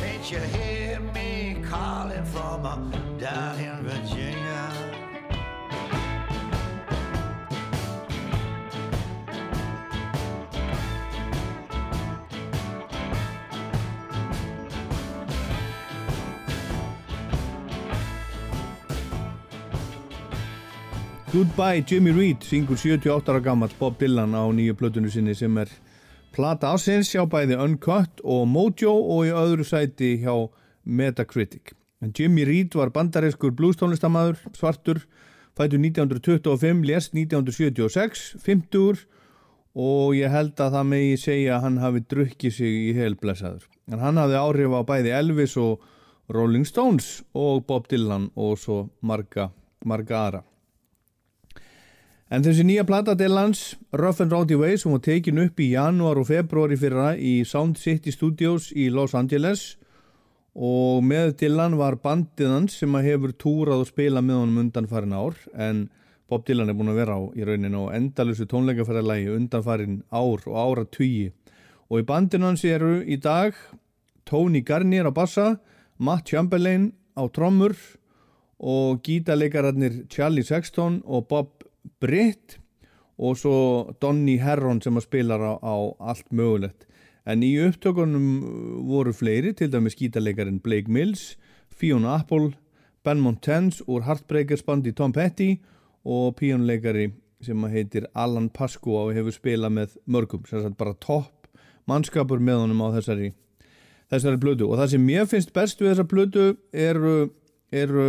[0.06, 2.76] Ain't you hear me calling from uh,
[3.18, 4.71] down in Virginia?
[21.32, 25.70] Goodbye Jimmy Reed syngur 78 ára gammal Bob Dylan á nýju plötunni sinni sem er
[26.36, 30.34] plata ásins hjá bæði Uncut og Mojo og í öðru sæti hjá
[30.84, 31.72] Metacritic.
[32.04, 35.00] En Jimmy Reed var bandarískur bluestónlistamæður, svartur,
[35.56, 39.08] fættur 1925, lest 1976, 50
[39.72, 43.64] og ég held að það megi segja að hann hafi drukkið sig í helblesaður.
[43.88, 45.80] En hann hafði áhrif á bæði Elvis og
[46.28, 49.48] Rolling Stones og Bob Dylan og svo marga,
[49.80, 50.48] marga aðra.
[52.32, 56.16] En þessi nýja plata Dylans, Rough and Rowdy Ways, hún var tekin upp í janúar
[56.16, 59.74] og februari fyrra í Sound City Studios í Los Angeles.
[60.56, 65.36] Og með Dylan var bandið hans sem hefur túrað og spila með honum undanfarin ár.
[65.52, 65.90] En
[66.24, 70.56] Bob Dylan er búin að vera á í rauninu og endalusu tónleikaferðarlægi undanfarin ár og
[70.56, 71.28] ára tugi
[71.92, 73.52] og í bandinu hans eru í dag
[74.24, 75.58] Tony Garnier á bassa,
[76.00, 77.76] Matt Chamberlain á trommur
[78.56, 81.61] og gítalegararnir Charlie Sexton og Bob
[82.02, 82.58] Britt
[83.18, 83.56] og svo
[84.02, 85.76] Donny Herron sem að spila á, á
[86.12, 86.86] allt mögulegt.
[87.24, 88.26] En í upptökunum
[88.88, 91.36] voru fleiri til dæmi skítalegarinn Blake Mills
[91.70, 92.52] Fiona Apple,
[93.04, 95.56] Ben Montens úr Heartbreakers bandi Tom Petty
[96.04, 97.12] og píjónleikari
[97.42, 101.48] sem heitir Alan Pasco og hefur spilað með mörgum, sagt bara topp
[101.90, 103.32] mannskapur með honum á þessari
[104.12, 107.16] þessari blödu og það sem mér finnst best við þessa blödu eru,
[107.72, 108.06] eru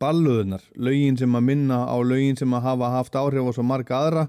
[0.00, 4.00] balluðunar, lögin sem að minna á lögin sem að hafa haft áhrif og svo marga
[4.00, 4.26] aðra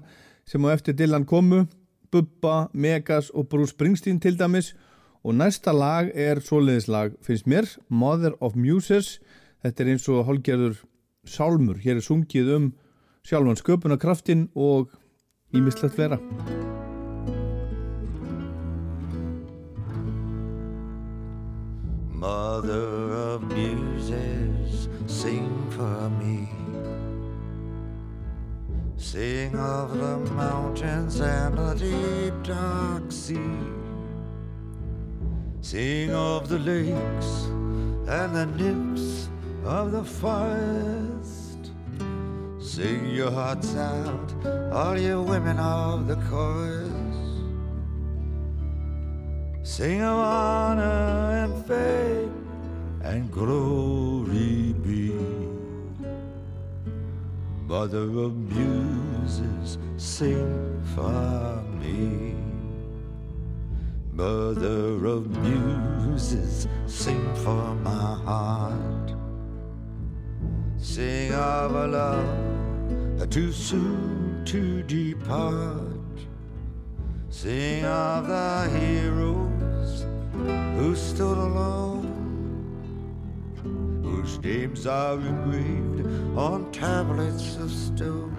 [0.48, 1.66] sem á eftir Dylan komu
[2.10, 4.74] Bubba, Megas og Bruce Springsteen til dæmis.
[5.24, 9.18] Og næsta lag er soliðislag, finnst mér Mother of Muses.
[9.62, 10.78] Þetta er eins og hálgerður
[11.28, 12.68] sálmur hér er sungið um
[13.26, 14.94] sjálfan sköpunarkraftin og
[15.52, 16.16] ímislegt vera
[22.18, 23.97] Mother of muses,
[25.18, 26.48] sing for me.
[28.96, 33.56] Sing of the mountains and the deep dark sea.
[35.60, 37.32] Sing of the lakes
[38.16, 39.28] and the nymphs
[39.64, 41.72] of the forest.
[42.60, 44.28] Sing your hearts out,
[44.72, 46.92] all you women of the chorus.
[49.64, 52.47] Sing of honor and fame
[53.02, 55.14] and glory be.
[57.66, 62.34] Mother of muses, sing for me.
[64.12, 69.14] Mother of muses, sing for my heart.
[70.78, 72.48] Sing of a love
[73.30, 75.84] too soon to depart.
[77.28, 82.07] Sing of the heroes who stood alone,
[84.28, 86.06] whose names are engraved
[86.36, 88.34] on tablets of stone,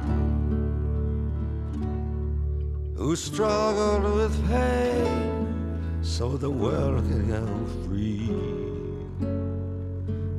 [2.95, 8.29] who struggled with pain so the world can go free.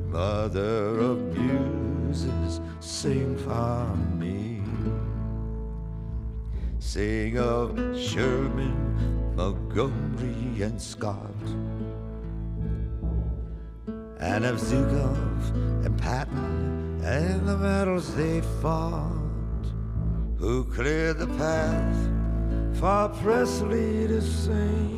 [0.09, 3.85] Mother of muses, sing for
[4.17, 4.61] me.
[6.79, 11.35] Sing of Sherman, Montgomery, and Scott,
[14.21, 19.65] and of Zukov and Patton, and the battles they fought,
[20.37, 21.97] who cleared the path
[22.79, 24.97] for Presley to sing,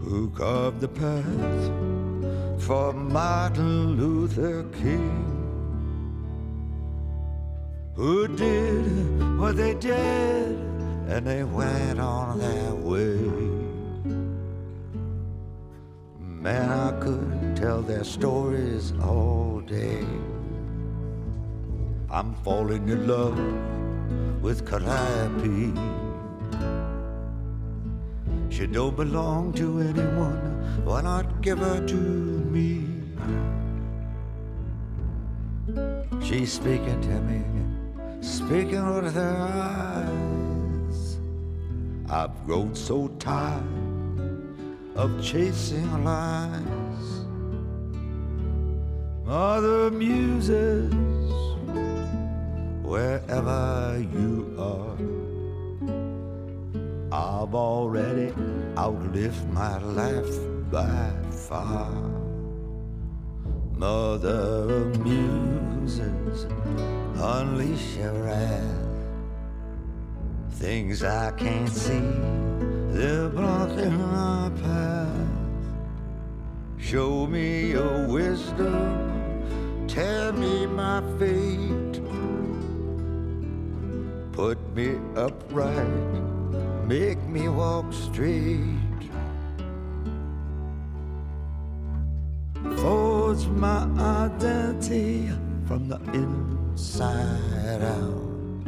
[0.00, 5.30] who carved the path for Martin Luther King
[8.00, 10.56] who did what they did
[11.10, 13.49] and they went on their way.
[16.40, 20.04] Man, I could tell their stories all day.
[22.10, 23.38] I'm falling in love
[24.42, 25.74] with Calliope.
[28.48, 32.86] She don't belong to anyone, why not give her to me?
[36.22, 37.40] She's speaking to me
[38.22, 39.36] speaking with her
[40.88, 41.18] eyes.
[42.08, 43.89] I've grown so tired
[44.96, 47.24] of chasing lies.
[49.24, 50.92] Mother muses,
[52.82, 54.96] wherever you are,
[57.12, 58.32] I've already
[58.76, 60.36] outlived my life
[60.70, 61.92] by far.
[63.76, 66.46] Mother of muses,
[67.16, 68.86] unleash your wrath.
[70.50, 72.02] Things I can't see,
[72.92, 75.28] they're blocking my path.
[76.78, 81.80] Show me your wisdom, tell me my fate.
[84.40, 86.12] put me upright,
[86.86, 89.02] make me walk straight.
[92.78, 93.82] Forge my
[94.24, 95.30] identity
[95.66, 98.64] from the inside out.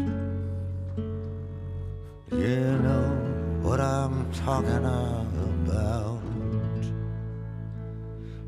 [2.33, 3.32] You know
[3.63, 6.21] what I'm talking about.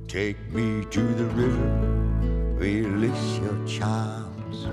[0.09, 4.67] Take me to the river, release your charms.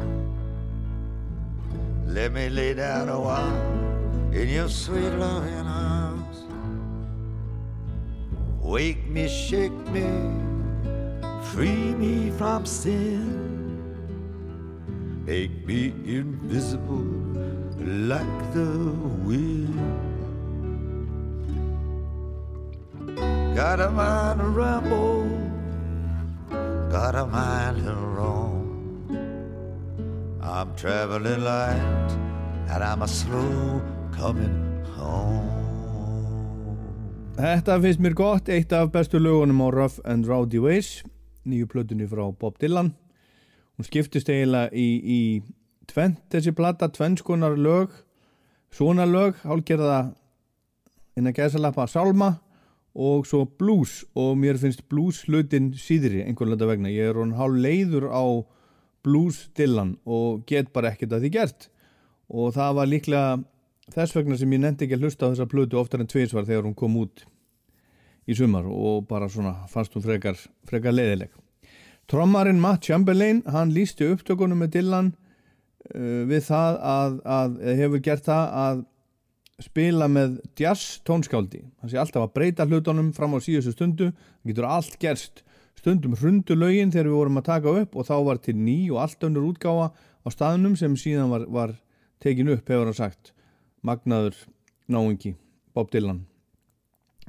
[2.06, 6.38] Let me lay down a while in your sweet loving arms.
[8.62, 10.10] Wake me, shake me,
[11.54, 13.52] free me from sin.
[15.26, 17.06] Make me invisible
[17.78, 18.92] like the
[19.24, 20.11] wind.
[23.56, 25.28] Got a mind to ramble,
[26.90, 29.12] got a mind to roam.
[30.42, 32.12] I'm traveling light,
[32.70, 33.82] and I'm a slow
[34.16, 34.56] coming
[34.96, 35.52] home.
[37.36, 41.04] Þetta finnst mér gott, eitt af bestu lögunum á Rough and Rowdy Ways,
[41.44, 42.94] nýju plötunni frá Bob Dylan.
[43.76, 45.20] Hún skiptist eiginlega í, í
[45.92, 47.92] tvent þessi plata, tvennskonar lög,
[48.72, 50.16] svona lög, hálgerða
[51.20, 52.38] innan gæðsalappa Salma
[52.96, 56.92] og svo blues og mér finnst blues hlutin síðri einhvern veginn vegna.
[56.92, 58.24] Ég er hún hálf leiður á
[59.04, 61.70] blues Dylan og get bara ekkert að því gert
[62.32, 63.38] og það var líklega
[63.92, 66.68] þess vegna sem ég nefndi ekki að hlusta á þessa plötu oftar en tviðsvar þegar
[66.68, 67.26] hún kom út
[68.30, 70.38] í sumar og bara svona fannst hún frekar,
[70.68, 71.32] frekar leiðileg.
[72.12, 75.12] Trommarinn Matt Chamberlain, hann lísti upptökunum með Dylan
[75.96, 78.82] uh, við það að, að hefur gert það að
[79.66, 84.54] spila með jazz tónskáldi hann sé alltaf að breyta hlutunum fram á síðustu stundu, það
[84.54, 85.44] getur allt gerst.
[85.82, 89.00] Stundum hrundu lögin þegar við vorum að taka upp og þá var til ný og
[89.02, 91.74] allt önnur útgáfa á staðnum sem síðan var, var
[92.22, 93.34] tekin upp, hefur hann sagt.
[93.82, 94.38] Magnaður
[94.92, 95.34] náingi
[95.74, 96.26] Bob Dylan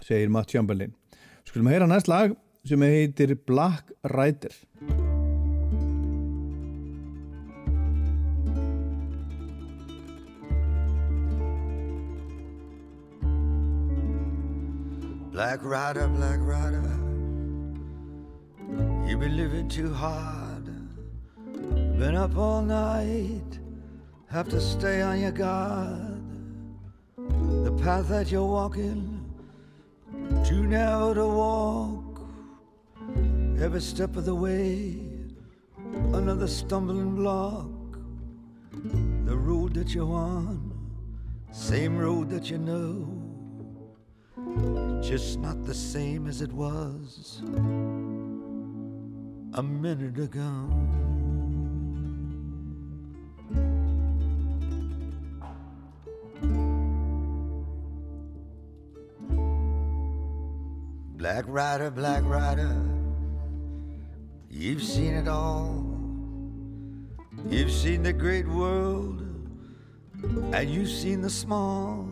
[0.02, 0.92] segir Matt Chamberlain.
[1.48, 2.36] Skulum að heyra næst lag
[2.68, 4.52] sem heitir Black Rider
[15.42, 16.84] Black rider, black rider,
[19.04, 20.66] you've been living too hard.
[21.98, 23.58] Been up all night,
[24.30, 26.22] have to stay on your guard.
[27.16, 29.34] The path that you're walking,
[30.46, 32.20] too narrow to walk.
[33.60, 34.96] Every step of the way,
[36.12, 37.98] another stumbling block.
[39.26, 40.72] The road that you're on,
[41.50, 43.22] same road that you know
[45.02, 47.42] just not the same as it was
[49.54, 50.68] a minute ago.
[61.16, 62.80] Black Rider, Black Rider,
[64.48, 65.84] you've seen it all.
[67.48, 69.20] You've seen the great world,
[70.52, 72.11] and you've seen the small.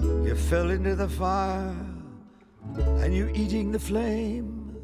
[0.00, 1.74] You fell into the fire
[2.76, 4.76] and you're eating the flame.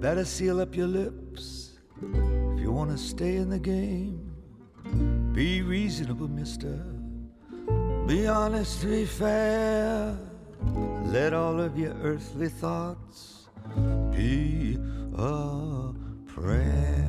[0.00, 4.34] Better seal up your lips if you want to stay in the game.
[5.32, 6.78] Be reasonable, mister.
[8.06, 10.16] Be honest, be fair.
[11.06, 13.48] Let all of your earthly thoughts
[14.10, 14.78] be
[15.16, 15.92] a
[16.26, 17.03] prayer.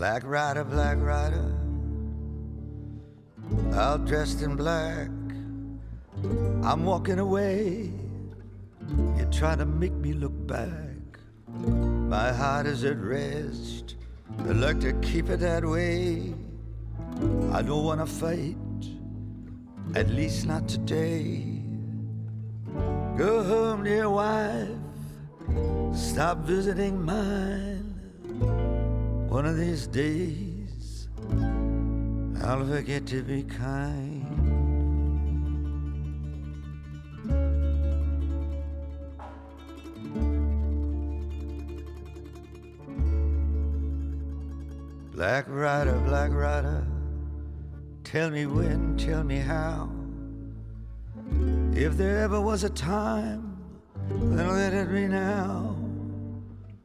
[0.00, 1.52] Black rider, black rider,
[3.74, 5.10] all dressed in black.
[6.64, 7.92] I'm walking away.
[9.18, 11.18] You try to make me look back.
[12.08, 13.96] My heart is at rest.
[14.48, 16.32] I'd like to keep it that way.
[17.52, 18.56] I don't want to fight,
[19.94, 21.62] at least not today.
[23.18, 24.70] Go home, dear wife.
[25.92, 27.79] Stop visiting mine.
[29.30, 31.08] One of these days,
[32.42, 34.26] I'll forget to be kind.
[45.12, 46.84] Black rider, black rider,
[48.02, 49.92] tell me when, tell me how.
[51.72, 53.56] If there ever was a time,
[54.08, 55.76] then let it be now.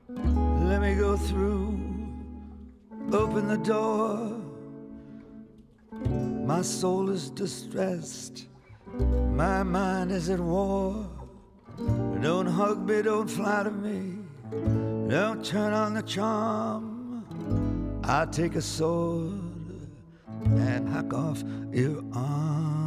[0.07, 1.74] Let me go through
[3.11, 4.41] Open the door.
[6.45, 8.47] My soul is distressed.
[9.33, 11.09] My mind is at war.
[12.21, 14.17] Don't hug me, don't flatter me,
[15.09, 17.25] don't turn on the charm.
[18.03, 19.41] I take a sword
[20.43, 21.43] and hack off
[21.73, 22.84] your arm.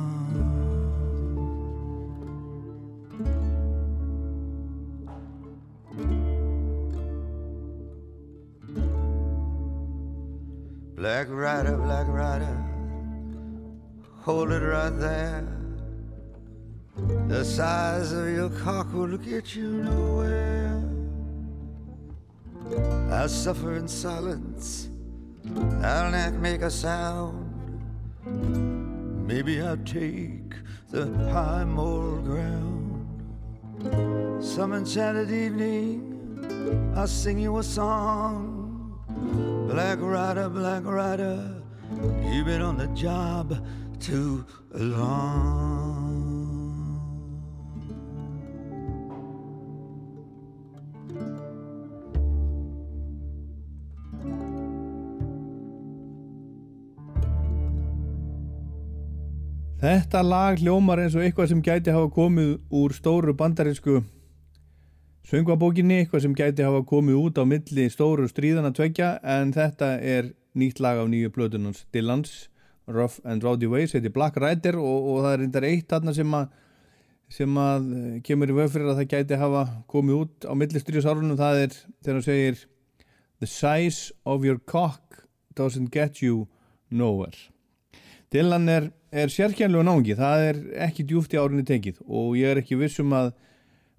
[10.99, 12.57] Black Rider, Black Rider,
[14.23, 15.47] hold it right there.
[17.29, 20.83] The size of your cock will get you nowhere.
[23.13, 24.89] I suffer in silence.
[25.85, 27.47] I'll not make a sound.
[29.25, 30.53] Maybe I'll take
[30.91, 33.07] the high moral ground.
[34.43, 38.58] Some enchanted evening, I'll sing you a song.
[39.69, 41.63] Black Rider, Black Rider,
[42.33, 43.55] you've been on the job
[44.01, 46.09] too long.
[59.79, 64.01] Þetta lag hljómar eins og eitthvað sem gæti hafa komið úr stóru bandarinsku
[65.29, 70.31] söngvabókinni, eitthvað sem gæti hafa komið út á milli stóru stríðana tveggja en þetta er
[70.57, 72.49] nýtt lag af nýju plötunans Dylans,
[72.89, 76.15] Rough and Rowdy Ways þetta er Black Rider og, og það er reyndar eitt þarna
[76.17, 76.49] sem að
[77.29, 80.81] sem að eh, kemur í vöð fyrir að það gæti hafa komið út á milli
[80.81, 82.63] stríðsárunum það er þegar hann segir
[83.39, 86.49] The size of your cock doesn't get you
[86.91, 87.37] nowhere.
[88.33, 90.59] Dylan er, er sérkjænlega náungi, það er
[90.89, 93.31] ekki djúft í árinni tekið og ég er ekki vissum að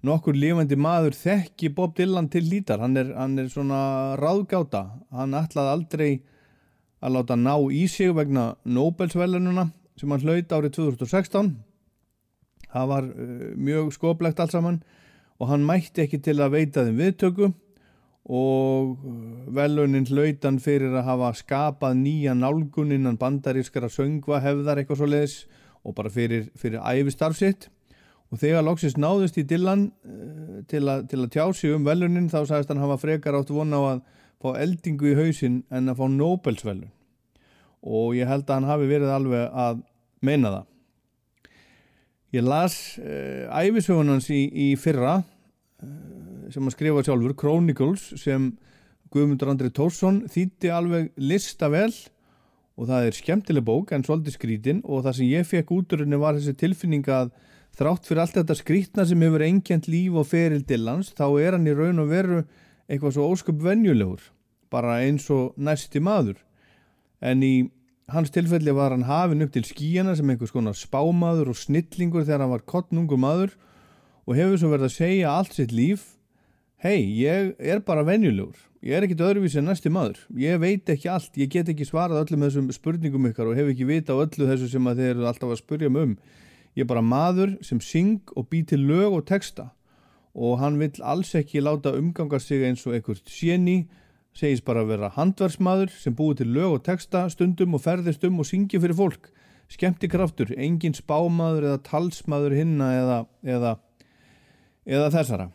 [0.06, 5.36] nokkur lifandi maður þekki Bob Dylan til lítar, hann er, hann er svona ráðgáta, hann
[5.36, 6.10] ætlaði aldrei
[7.00, 9.70] að láta ná í sig vegna Nobelsvelununa
[10.00, 11.50] sem hann hlaut árið 2016
[12.70, 14.80] það var uh, mjög skoplegt allt saman
[15.40, 17.50] og hann mætti ekki til að veita þeim viðtöku
[18.30, 19.06] og
[19.56, 25.36] velunin hlautan fyrir að hafa skapað nýja nálgun innan bandarískara söngva hefðar eitthvað svo leiðis
[25.80, 27.70] og bara fyrir, fyrir æfistarfsitt
[28.30, 32.30] og þegar loksist náðust í Dylan uh, til, a, til að tjá sig um velunin
[32.30, 34.02] þá sagðist hann hafa frekar átt vona á að
[34.40, 36.90] fá eldingu í hausin en að fá Nobelsvelun
[37.80, 39.80] og ég held að hann hafi verið alveg að
[40.24, 40.66] meina það.
[42.36, 48.52] Ég las uh, æfisögunans í, í fyrra uh, sem að skrifa sjálfur, Chronicles sem
[49.10, 51.90] Guðmundur Andri Tórsson þýtti alveg lista vel.
[52.78, 54.84] Og það er skemmtileg bók en svolítið skrítin.
[54.86, 57.32] Og það sem ég fekk úturinnu var þessi tilfinning að
[57.80, 61.68] þrátt fyrir allt þetta skrítna sem hefur einkjent líf og feril Dillans þá er hann
[61.70, 62.42] í raun og veru
[62.90, 64.20] eitthvað svo ósköp venjulegur
[64.70, 66.36] bara eins og næsti maður.
[67.24, 67.70] En í
[68.12, 72.44] hans tilfelli var hann hafin upp til skíjana sem einhvers konar spámaður og snillingur þegar
[72.44, 73.56] hann var kottnungur maður
[74.28, 76.04] og hefur svo verið að segja allt sitt líf
[76.80, 78.56] hei, ég er bara venjulegur.
[78.80, 80.22] Ég er ekkit öðruvísi en næsti maður.
[80.40, 83.88] Ég veit ekki allt, ég get ekki svarað öllum þessum spurningum ykkar og hef ekki
[83.88, 86.14] vita á öllu þessu sem að þeir eru alltaf að spurja mig um
[86.76, 89.70] ég er bara maður sem syng og bý til lög og texta.
[90.34, 93.88] Og hann vill alls ekki láta umganga sig eins og einhvert séni
[94.36, 98.38] segist bara að vera handversmaður sem búið til lög og texta stundum og ferðist um
[98.40, 99.30] og syngja fyrir fólk.
[99.70, 103.74] Skemmti kraftur, engin spámaður eða talsmaður hinna eða, eða,
[104.86, 105.50] eða þessara.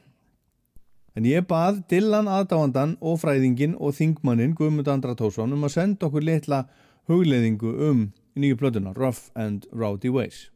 [1.16, 6.10] En ég bað Dylan aðdáandan og fræðingin og þingmannin Guðmund Andra Tósson um að senda
[6.10, 6.66] okkur litla
[7.08, 8.02] hugleðingu um
[8.36, 10.50] nýju plötuna Rough and Rowdy Ways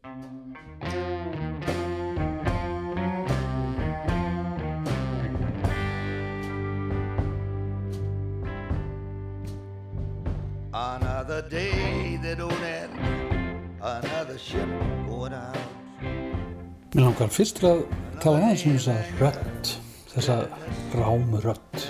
[10.72, 12.92] Another day that don't end,
[13.82, 14.68] another ship
[15.08, 15.58] going out.
[16.94, 17.82] Mér langar fyrst til að
[18.24, 19.72] tala aðeins um þessa rödd,
[20.14, 20.38] þessa
[20.96, 21.88] rámu rödd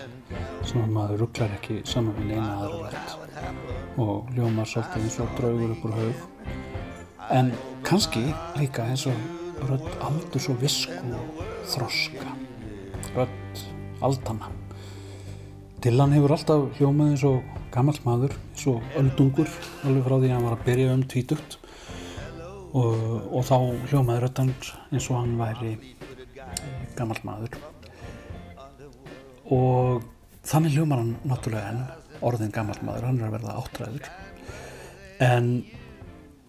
[0.65, 3.68] sem að maður rugglar ekki saman við neina aðra rödd
[3.99, 6.23] og ljómar svolítið eins og draugur upp úr haug.
[7.35, 7.51] En
[7.85, 8.23] kannski
[8.57, 12.33] líka eins og rödd aldurs og visku og þroska,
[13.15, 13.63] rödd
[14.01, 14.51] aldanna.
[15.83, 19.49] Dylan hefur alltaf hljómað eins og gammal maður, eins og öldungur
[19.85, 21.59] alveg frá því að hann var að byrja um tvítugt
[22.73, 22.95] og,
[23.31, 23.57] og þá
[23.91, 24.53] hljómaði röttan
[24.91, 25.75] eins og hann væri
[26.97, 27.59] gammal maður
[29.49, 30.05] og
[30.45, 34.09] þannig hljómar hann náttúrulega enn orðin gammal maður, hann er að verða áttræður.
[35.23, 35.47] En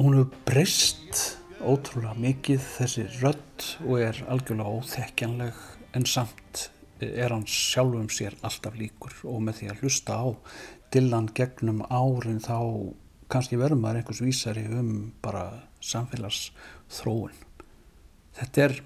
[0.00, 1.22] hún hefur breyst
[1.60, 5.64] ótrúlega mikið þessi rödd og er algjörlega óþekkjanleg
[5.98, 6.68] en samt
[7.00, 9.14] er hann sjálfum sér alltaf líkur.
[9.28, 10.28] Og með því að hlusta á
[10.90, 12.58] Dylan gegnum árin þá
[13.30, 15.44] kannski verður maður einhvers vísari um bara
[15.86, 17.36] samfélagsþróun.
[18.40, 18.80] Þetta er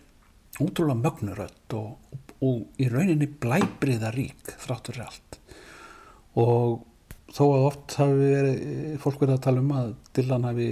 [0.63, 5.41] útrúlega mögnurödd og, og, og í rauninni blæbriða rík þráttur allt
[6.41, 6.85] og
[7.35, 8.61] þó að oft hafi verið,
[9.03, 10.69] fólk verið að tala um að Dylan hafi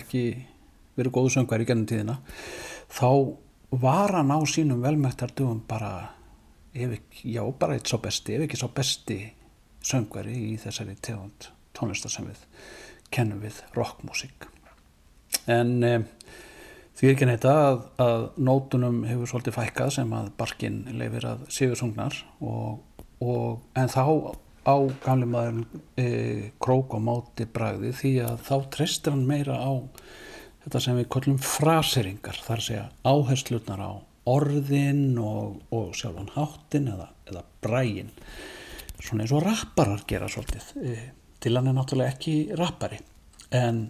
[0.00, 0.24] ekki
[0.98, 2.18] verið góðu söngvar í gennum tíðina
[2.90, 3.10] þá
[3.80, 5.92] var hann á sínum velmættar dugum bara
[6.74, 9.18] ef ekki, já bara eitt svo besti ef ekki svo besti
[9.86, 12.44] söngvari í þessari tegund tónlistar sem við
[13.14, 14.46] kennum við rockmusík
[15.50, 15.94] en e,
[16.98, 21.46] því er ekki neyta að, að nótunum hefur svolítið fækkað sem að barkin leifir að
[21.52, 22.82] séu sungnar og,
[23.22, 24.04] og, en þá
[24.66, 25.60] á gamli maður
[25.96, 26.06] e,
[26.60, 29.72] krók og máti bragði því að þá treystir hann meira á
[30.64, 33.92] þetta sem við kollum fraseringar þar segja áherslutnar á
[34.30, 38.12] orðin og, og sjálfan háttin eða, eða bræin
[39.00, 40.66] svona eins og rapparar gera svolítið.
[40.84, 40.98] E,
[41.40, 43.00] til hann er náttúrulega ekki rappari
[43.56, 43.86] en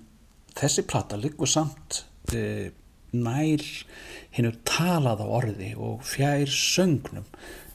[0.55, 2.71] þessi plata liggur samt e,
[3.11, 3.67] nær
[4.37, 7.27] hinnu talað á orði og fjær söngnum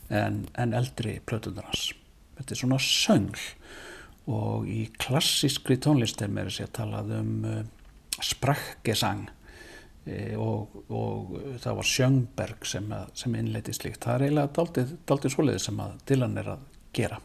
[0.08, 1.92] en, en eldri plötunar hans
[2.38, 3.48] þetta er svona söngl.
[4.26, 7.60] Og í klassískri tónlist er mér að segja talað um uh,
[8.24, 9.28] sprakkesang
[10.08, 14.02] e, og, og það var Sjöngberg sem, sem innleiti slíkt.
[14.06, 14.96] Það er eiginlega daldið,
[15.36, 17.20] svoleiði sem að Dylan er að gera.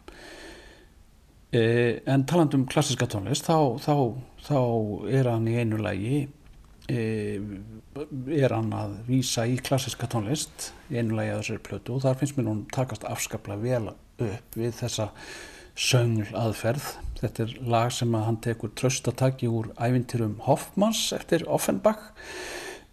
[1.51, 3.95] En taland um klassíska tónlist þá, þá,
[4.47, 4.59] þá
[5.11, 6.21] er hann í einu lagi
[6.91, 12.63] er hann að vísa í klassíska tónlist að þessari plötu og þar finnst mér hún
[12.75, 13.93] takast afskaplega vel
[14.27, 15.11] upp við þessa
[15.81, 16.89] söngl aðferð.
[17.21, 22.11] Þetta er lag sem að hann tekur tröstataki úr ævintyrum Hoffmanns eftir Offenbach.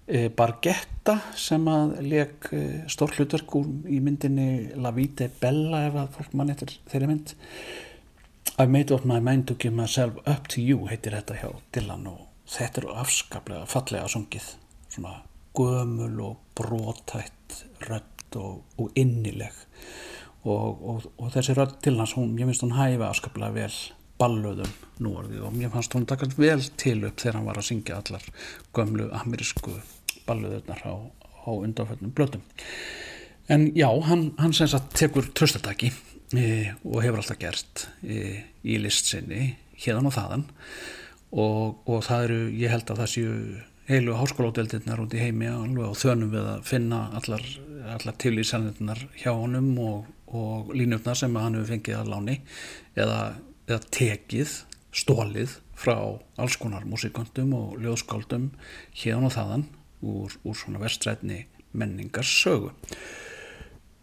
[0.08, 6.00] E, Bargetta sem að leik e, stór hlutverk úr í myndinni La Vite Bella ef
[6.00, 7.36] að fólk mann eftir þeirri mynd.
[8.58, 12.08] I've made up my mind to give myself up to you heitir þetta hjá Dylan
[12.10, 14.48] og þetta er afskaplega fallega sungið.
[14.90, 15.20] Svona
[15.58, 19.56] gömul og brotætt rödd og, og innileg
[20.48, 23.78] og, og, og þessi rödd til hans, hún, ég finnst hún hæfa afskaplega vel
[24.18, 24.72] balluðum
[25.04, 28.26] núorðið og mér fannst hún takast vel til upp þegar hann var að syngja allar
[28.76, 29.76] gömlu amerísku
[30.28, 32.44] balluðurnar á, á undanföldnum blötum.
[33.48, 35.92] En já, hann, hann sem sagt tekur tröstataki
[36.36, 40.46] e, og hefur alltaf gert e, í listsinni hérðan og þaðan
[41.32, 43.38] og, og það eru, ég held að það séu
[43.88, 47.44] heilu háskólóteldirnar út í heimi og þönum við að finna allar,
[47.96, 52.38] allar tilísanirnar hjá honum og, og línutnar sem hann hefur fengið að láni
[53.00, 53.20] eða,
[53.68, 54.56] eða tekið,
[54.98, 55.98] stólið frá
[56.42, 58.50] alls konar músiköndum og ljóðskáldum
[58.98, 59.68] hérna og þaðan
[60.02, 61.46] úr, úr svona vestrætni
[61.78, 62.74] menningarsögu.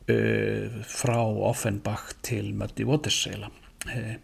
[0.05, 4.17] Uh, frá Offenbach til Muddy Waters eila uh,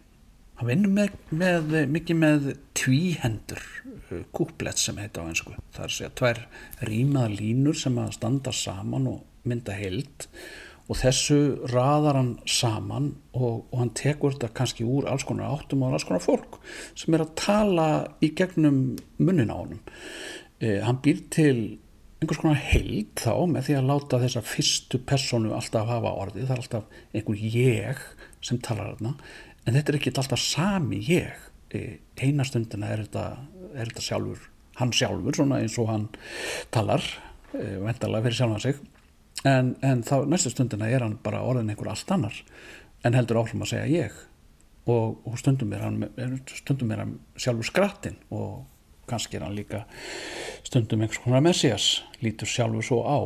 [0.59, 2.43] hann vinnur með, með, mikið með
[2.77, 3.63] tvíhendur
[4.11, 6.43] uh, kúplett sem heita á einsku það er að segja tvær
[6.85, 10.27] rýmaða línur sem að standa saman og mynda heild.
[10.29, 11.39] og þessu
[11.71, 16.07] raðar hann saman og, og hann tekur þetta kannski úr alls konar áttum og alls
[16.07, 16.59] konar fólk
[16.97, 17.87] sem er að tala
[18.23, 18.81] í gegnum
[19.21, 19.81] munnin á honum.
[20.61, 21.55] Eh, hann býr til
[22.21, 26.53] einhvers konar heild þá með því að láta þessa fyrstu personu alltaf hafa orðið, það
[26.53, 28.03] er alltaf einhver ég
[28.45, 29.15] sem talar þarna,
[29.65, 31.47] en þetta er ekki alltaf sami ég.
[31.73, 33.25] Eh, eina stundina er þetta,
[33.71, 34.45] er þetta sjálfur,
[34.77, 36.07] hann sjálfur, svona eins og hann
[36.75, 37.05] talar,
[37.55, 38.85] eh, vendalega fyrir sjálfan sig,
[39.47, 42.35] en, en þá næstu stundina er hann bara orðin einhver allt annar
[43.05, 44.19] en heldur áhlum að segja ég.
[44.89, 45.99] Og, og stundum er hann
[46.49, 48.63] stundum er hann sjálfur skrattin og
[49.09, 49.83] kannski er hann líka
[50.65, 53.19] stundum einhvers konar messias lítur sjálfur svo á.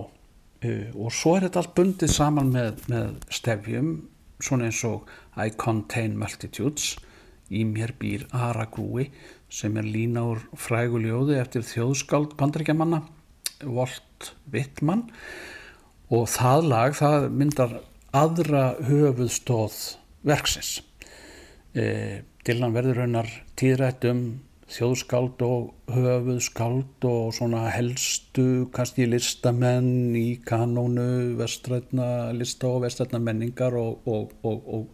[0.65, 3.89] Uh, og svo er þetta allt bundið saman með, með stefjum
[4.43, 5.09] svona eins og
[5.39, 6.95] I contain multitudes.
[7.45, 9.11] Í mér býr Aragrúi
[9.53, 13.03] sem er lína úr fræguljóði eftir þjóðskáld bandrækjamanna
[13.69, 15.05] Walt Wittmann
[16.13, 17.77] og það lag það myndar
[18.15, 19.77] aðra höfuðstóð
[20.25, 20.79] verksins.
[21.75, 24.21] E, Dylan verður raunar tíðrætt um
[24.71, 33.77] þjóðskáld og höfuðskáld og svona helstu kannski listamenn í kanónu vestrætna lista og vestrætna menningar
[33.77, 34.87] og, og, og,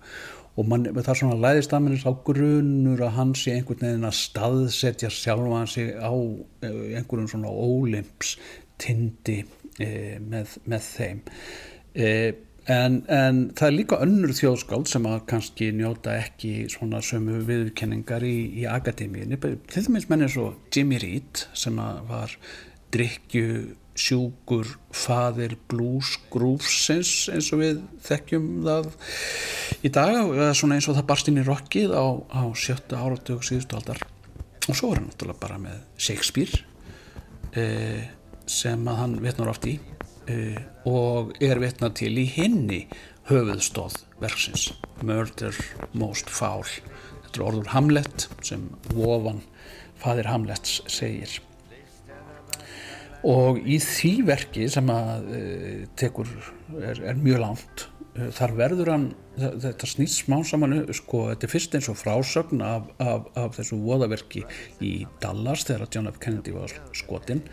[0.57, 4.09] og man, það er svona læðist að minnist á grunur að hans í einhvern veginn
[4.09, 8.35] að staðsetja sjálfa hansi á e, einhverjum svona ólimps
[8.81, 9.43] tindi
[10.31, 11.21] með, með þeim.
[11.95, 12.07] E,
[12.71, 18.25] en, en það er líka önnur þjóðskáld sem að kannski njóta ekki svona sömu viðkenningar
[18.27, 21.79] í, í akademíinni, til dæmis menn er svo Jimmy Reed sem
[22.09, 22.35] var
[22.91, 28.87] drikju sjúkur faðir blues grúfsins eins og við þekkjum það
[29.83, 34.01] í dag eins og það barst inn í rockið á, á sjötta áratug síðustu aldar.
[34.69, 36.63] Og svo er hann náttúrulega bara með Shakespeare.
[37.51, 38.20] Eða
[38.51, 40.59] sem að hann vetnar oft í uh,
[40.89, 42.83] og er vitna til í hinni
[43.29, 44.71] höfuðstóð verksins.
[45.05, 45.55] Murder
[45.97, 46.67] Most Foul.
[47.23, 49.41] Þetta er orður Hamlet sem Vofan
[50.01, 51.39] fadir Hamlets segir.
[53.27, 56.29] Og í því verki sem að uh, tekur
[56.81, 57.87] er, er mjög langt
[58.17, 62.63] uh, þar verður hann þetta snýst smá saman sko, þetta er fyrst eins og frásögn
[62.65, 64.43] af, af, af þessu voðaverki
[64.83, 64.91] í
[65.23, 66.19] Dallas þegar John F.
[66.23, 67.45] Kennedy var skotinn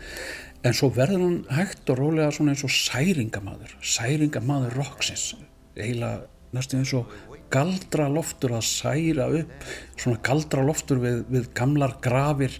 [0.63, 5.33] en svo verður hann hægt og rólega svona eins og særingamadur særingamadur roksins
[5.77, 6.17] heila
[6.55, 7.11] næstu eins og
[7.53, 9.67] galdra loftur að særa upp
[9.97, 12.53] svona galdra loftur við, við gamlar grafir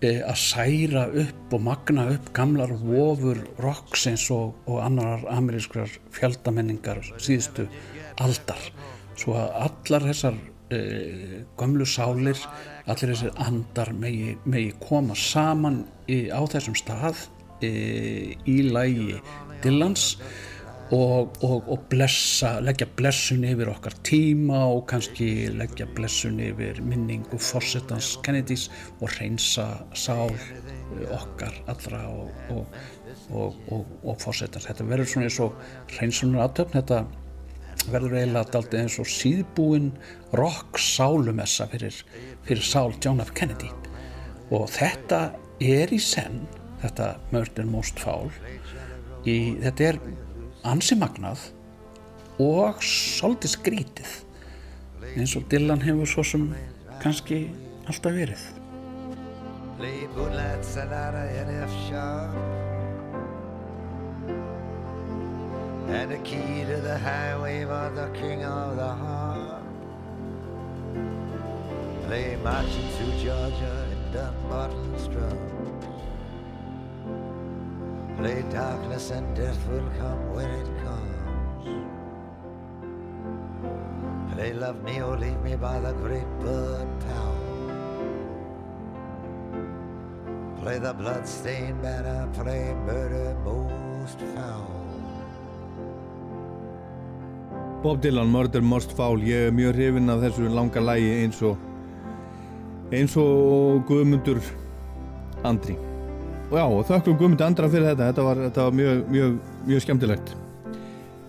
[0.00, 7.02] e, að særa upp og magna upp gamlar vofur roksins og, og annar amerískrar fjaldamenningar
[7.16, 7.68] síðustu
[8.22, 8.60] aldar.
[9.16, 10.38] Svo að allar þessar
[10.72, 10.80] e,
[11.58, 12.40] gömlu sálir
[12.86, 17.26] allir þessir andar megi, megi koma saman í, á þessum stað
[17.64, 19.16] e, í lægi
[19.64, 20.12] Dillans
[20.94, 27.40] og, og, og blessa, leggja blessun yfir okkar tíma og kannski leggja blessun yfir minningu
[27.42, 28.68] fórsetans Kennedys
[29.00, 29.66] og reynsa
[29.98, 30.30] sál
[31.10, 32.78] okkar allra og,
[33.34, 34.68] og fórsetans.
[34.68, 37.25] Þetta verður svona eins og reynsunar aðtöfn, þetta
[37.92, 39.90] verður eiginlega daldið eins og síðbúin
[40.38, 41.96] rock sálumessa fyrir,
[42.46, 43.32] fyrir sál John F.
[43.36, 43.70] Kennedy.
[44.54, 45.20] Og þetta
[45.62, 46.44] er í senn,
[46.82, 48.30] þetta Murder Most Foul,
[49.26, 50.00] í, þetta er
[50.66, 51.48] ansi magnað
[52.42, 54.14] og svolítið skrítið
[55.16, 56.46] eins og Dylan hefur svo sem
[57.02, 57.46] kannski
[57.88, 58.42] alltaf verið.
[59.76, 62.75] Play bootlegs and out of
[65.88, 69.62] And the key to the highway was the king of the heart.
[72.06, 75.56] Play marching through Georgia and Dunbarton's drums
[78.16, 81.66] Play darkness and death will come when it comes.
[84.32, 87.36] Play love me or leave me by the great bird town.
[90.62, 94.75] Play the bloodstained banner, play murder most foul.
[97.86, 99.20] Bob Dylan, Murder Most Foul.
[99.22, 104.40] Ég er mjög hrifinn af þessu langa lægi eins og eins og Guðmundur
[105.46, 105.76] Andri.
[106.50, 108.08] Og já, þökkum Guðmundur Andra fyrir þetta.
[108.08, 109.36] Þetta var, þetta var mjög, mjög,
[109.68, 110.32] mjög skemmtilegt.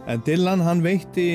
[0.10, 1.28] En Dylan hann veitti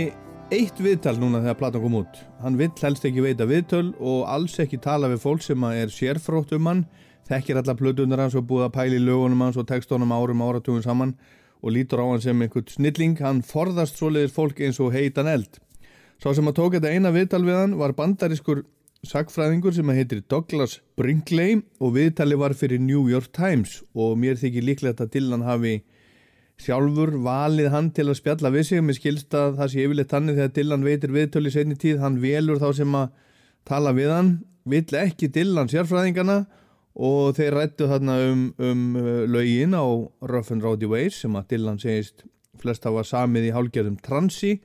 [0.51, 2.19] eitt viðtal núna þegar platan kom út.
[2.43, 6.57] Hann vill helst ekki veita viðtöl og alls ekki tala við fólk sem er sérfrótt
[6.59, 6.83] um hann
[7.31, 11.15] þekkir alla plötunar hans og búið að pæli lögunum hans og tekstónum árum áratugum saman
[11.63, 13.17] og lítur á hann sem einhvern snilling.
[13.23, 15.61] Hann forðast svoleiðis fólk eins og heitan eld.
[16.23, 18.65] Sá sem að tók þetta eina viðtal við hann var bandarískur
[19.07, 23.81] sagfræðingur sem heitir Douglas Brinkley og viðtali var fyrir New York Times.
[23.95, 25.81] Og mér þykir líklegt að Dylan hafi
[26.63, 28.83] sjálfur valið hann til að spjalla við sig.
[28.83, 32.19] Mér skilst að það sé yfirleitt hann þegar Dylan veitir viðtölu í senni tíð hann
[32.23, 33.15] velur þá sem að
[33.67, 34.33] tala við hann.
[34.67, 36.43] Vill ekki Dylan sérfræðingana.
[36.43, 36.62] og
[36.93, 38.83] þeir rættu þarna um, um
[39.33, 39.85] lögin á
[40.29, 42.27] Rough and Rowdy Ways sem að Dylan segist
[42.61, 44.61] flest hafa samið í hálgjörðum transi.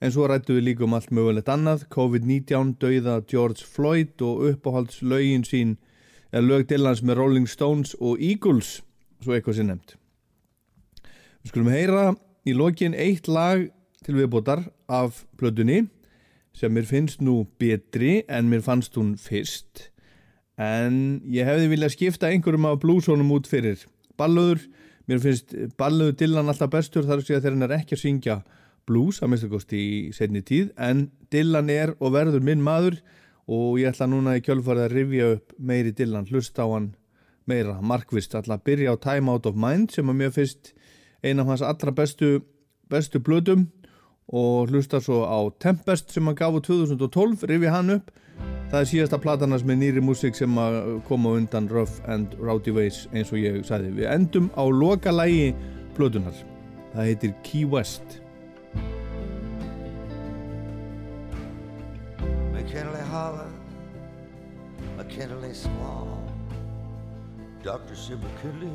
[0.00, 5.00] En svo rættu við líka um allt mögulegt annað COVID-19, dauða George Floyd og uppáhalds
[5.00, 5.76] lögin sín
[6.32, 8.82] er lög Dylans með Rolling Stones og Eagles
[9.24, 9.96] svo eitthvað sem nefnt.
[11.42, 12.06] Við skulum heyra
[12.46, 13.68] í lokin eitt lag
[14.04, 15.86] til viðbótar af plötunni
[16.56, 19.90] sem mér finnst nú betri en mér fannst hún fyrst
[20.56, 23.84] en ég hefði viljað skipta einhverjum af blúsónum út fyrir.
[24.16, 24.62] Ballöður,
[25.08, 28.38] mér finnst ballöður Dylan alltaf bestur þar að segja þegar hann er ekki að syngja
[28.86, 33.00] blues að minnst í setni tíð, en Dylan er og verður minn maður
[33.46, 36.92] og ég ætla núna í kjölfarið að rifja upp meiri Dylan, hlusta á hann
[37.46, 37.78] meira.
[37.82, 40.72] Markvist, ætla að byrja á Time Out of Mind sem að mér finnst
[41.22, 42.40] eina af hans allra bestu
[42.90, 43.66] bestu blödum
[44.26, 48.10] og hlusta svo á Tempest sem hann gaf á 2012, rifja hann upp
[48.66, 50.76] Það er síðasta platanars með nýri músík sem að
[51.06, 53.92] koma undan Rough and Rowdy Ways eins og ég sagði.
[54.00, 55.52] Við endum á loka lægi
[55.94, 56.34] plötunar.
[56.90, 58.18] Það heitir Key West.
[62.50, 63.52] McKinley Hollow,
[64.98, 66.18] McKinley Small,
[67.62, 67.94] Dr.
[67.94, 68.74] Sim McKinley,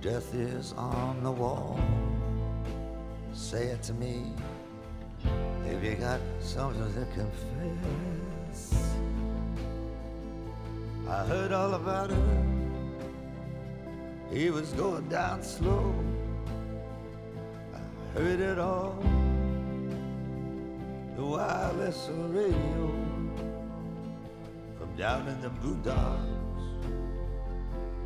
[0.00, 1.78] death is on the wall.
[3.32, 4.32] Say it to me.
[5.82, 8.74] If you got something to confess,
[11.08, 12.18] I heard all about it.
[14.30, 15.94] He was going down slow.
[17.74, 17.78] I
[18.18, 19.02] heard it all.
[21.16, 22.94] The wireless radio
[24.78, 26.28] from down in the boondocks,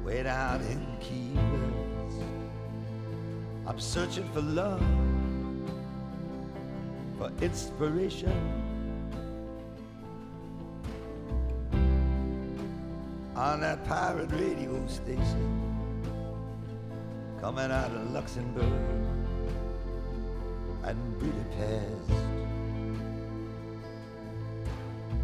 [0.04, 2.22] way down in Key West.
[3.66, 4.80] I'm searching for love,
[7.18, 8.32] for inspiration.
[13.36, 15.60] On that pirate radio station,
[17.40, 18.64] coming out of Luxembourg
[20.84, 22.10] and Budapest.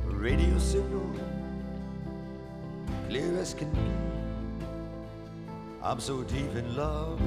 [0.07, 1.11] Radio signal,
[3.09, 4.11] clear as can be.
[5.83, 7.21] I'm so deep in love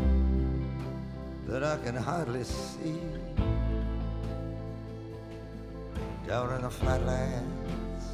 [1.47, 2.99] that I can hardly see.
[6.33, 8.05] Down in the flatlands,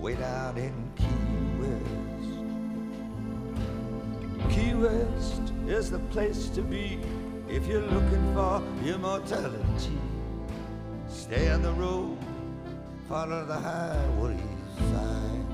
[0.00, 1.04] way down in Key
[1.60, 2.38] West.
[4.48, 6.98] Key West is the place to be
[7.46, 9.98] if you're looking for immortality.
[11.06, 12.16] Stay on the road,
[13.06, 14.40] follow the highway
[14.78, 15.46] sign.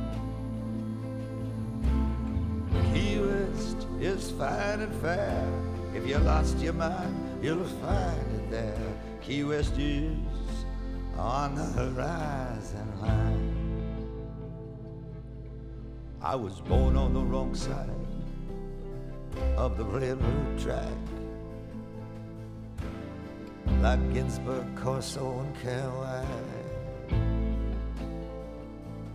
[2.94, 5.52] Key West is fine and fair.
[5.96, 8.94] If you lost your mind, you'll find it there.
[9.20, 10.29] Key West is
[11.20, 13.54] on the horizon line.
[16.22, 17.90] I was born on the wrong side
[19.56, 20.88] of the railroad track.
[23.82, 26.26] Like Ginsburg, Corso, and Kerouac.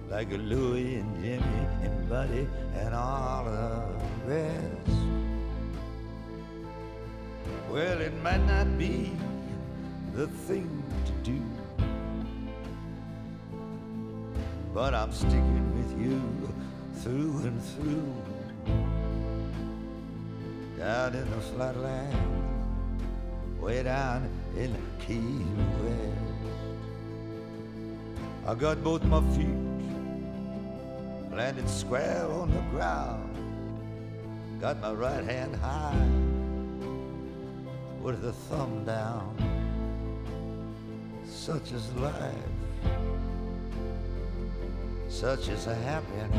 [0.09, 3.83] Like Louie and Jimmy and Buddy and all the
[4.27, 4.91] rest.
[7.71, 9.11] Well, it might not be
[10.13, 11.41] the thing to do,
[14.75, 16.21] but I'm sticking with you
[17.01, 18.13] through and through.
[20.77, 22.13] Down in the flatland,
[23.57, 25.45] way down in Key
[25.81, 26.11] West.
[28.45, 29.47] I got both my feet
[31.31, 33.31] landed square on the ground.
[34.59, 36.09] Got my right hand high
[38.01, 39.37] with the thumb down.
[41.25, 42.35] Such is life,
[45.15, 46.35] such is a happiness.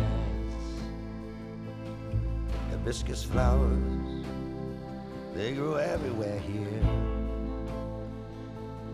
[2.70, 4.27] Hibiscus flowers,
[5.35, 6.85] they grow everywhere here.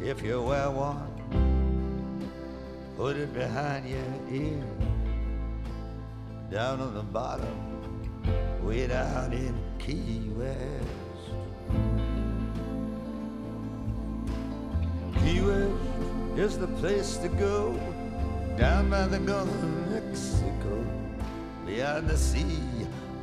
[0.01, 2.23] If you wear one,
[2.97, 3.99] put it behind your
[4.31, 4.63] ear.
[6.49, 7.59] Down on the bottom,
[8.65, 11.25] way down in Key West.
[15.25, 17.77] Key West is the place to go
[18.57, 20.85] down by the Gulf of Mexico,
[21.65, 22.59] beyond the sea,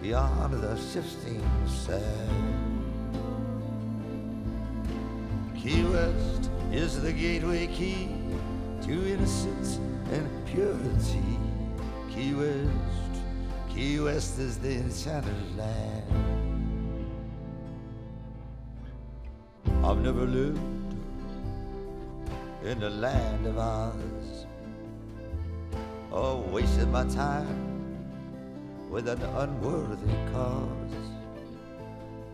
[0.01, 2.80] beyond the shifting sand.
[5.56, 8.10] Key West is the gateway key
[8.81, 9.80] to innocence
[10.11, 11.38] and purity.
[12.10, 13.22] Key West,
[13.69, 16.39] Key West is the enchanted land.
[19.84, 20.60] I've never lived
[22.64, 24.18] in the land of Oz
[26.11, 27.69] or wasted my time
[28.90, 30.95] with an unworthy cause.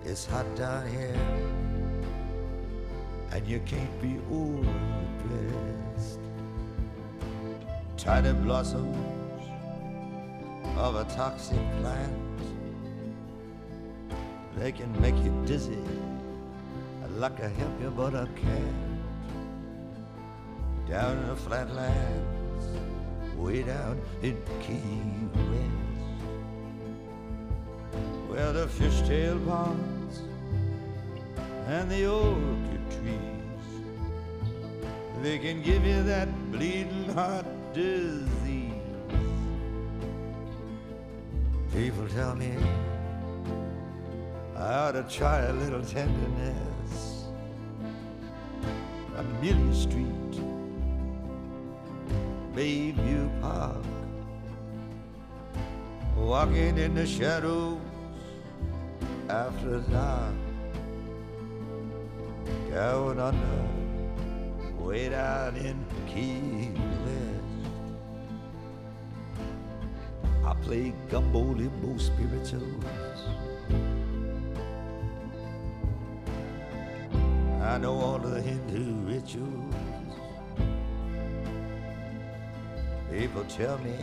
[0.06, 1.20] It's hot down here
[3.32, 6.20] and you can't be overdressed.
[7.98, 8.96] Tiny blossoms
[10.78, 12.14] of a toxic plant,
[14.58, 15.84] they can make you dizzy
[17.18, 18.76] like a help you but I can't.
[20.90, 22.35] Down in the flatlands,
[23.38, 24.80] way down in Key
[25.50, 26.12] West,
[28.28, 30.22] where the fishtail ponds
[31.68, 33.22] and the orchid trees.
[35.22, 38.72] They can give you that bleeding heart disease.
[41.74, 42.54] People tell me
[44.56, 47.26] I ought to try a little tenderness.
[49.18, 50.25] Amelia Street,
[52.56, 53.84] Bayview Park,
[56.16, 57.82] walking in the shadows
[59.28, 60.34] after dark
[62.72, 63.68] down under,
[64.82, 66.72] way down in Key
[67.04, 67.44] West.
[70.46, 72.86] I play gumbo limbo spirituals.
[77.62, 79.65] I know all the Hindu rituals.
[83.18, 83.96] People tell me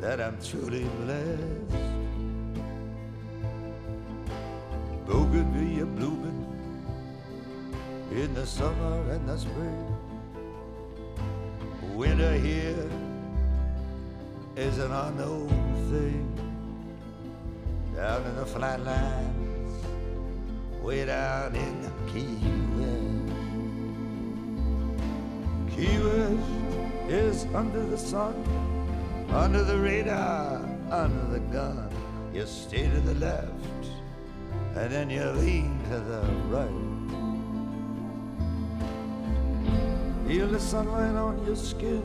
[0.00, 1.74] that I'm truly blessed.
[5.04, 6.46] Bougainvillea blooming
[8.12, 9.96] in the summer and the spring.
[11.94, 12.88] Winter here
[14.56, 15.48] is an unknown
[15.90, 16.30] thing.
[17.96, 19.84] Down in the flatlands,
[20.80, 22.38] way down in Key
[22.78, 23.34] West.
[25.74, 26.63] Key West
[27.08, 28.34] is under the sun,
[29.30, 30.60] under the radar,
[30.90, 31.90] under the gun.
[32.32, 33.50] You stay to the left,
[34.74, 36.94] and then you lean to the right.
[40.26, 42.02] Feel the sunlight on your skin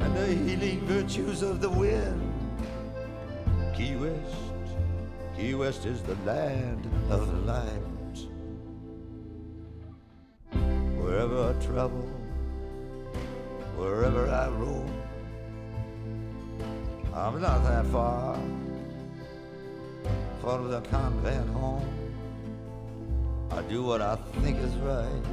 [0.00, 2.20] and the healing virtues of the wind.
[3.76, 4.36] Key West,
[5.36, 8.18] Key West is the land of light.
[10.96, 12.08] Wherever I travel,
[13.76, 14.90] wherever I roam,
[17.14, 18.38] I'm not that far
[20.40, 21.88] from the convent home.
[23.50, 25.24] I do what I think is right,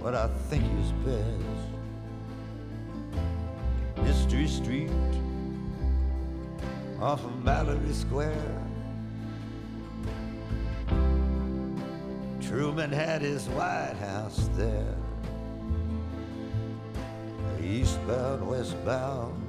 [0.00, 1.74] what I think is best.
[4.02, 4.90] Mystery Street
[7.00, 8.62] off of Mallory Square.
[12.40, 14.83] Truman had his White House there.
[18.04, 19.42] Eastbound, westbound,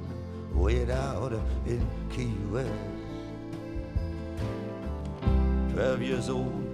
[0.54, 1.32] way out
[1.66, 2.72] in Key West.
[5.74, 6.64] Twelve years old,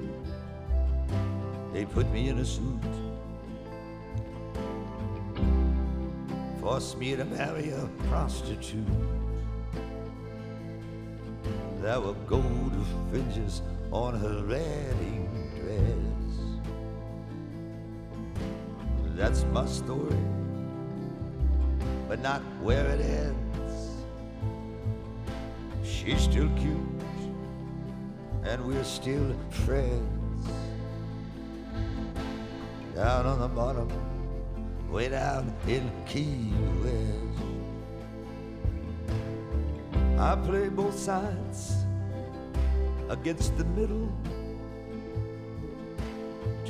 [1.72, 2.78] they put me in a suit.
[6.60, 8.86] Forced me to marry a prostitute.
[11.80, 12.76] There were gold
[13.10, 13.60] fringes
[13.90, 15.98] on her wedding dress.
[19.16, 20.16] That's my story,
[22.12, 23.96] but not where it ends.
[25.82, 26.76] She's still cute,
[28.44, 30.46] and we're still friends.
[32.94, 33.88] Down on the bottom,
[34.90, 36.52] way down in Key
[36.82, 37.40] West.
[40.18, 41.76] I play both sides
[43.08, 44.12] against the middle.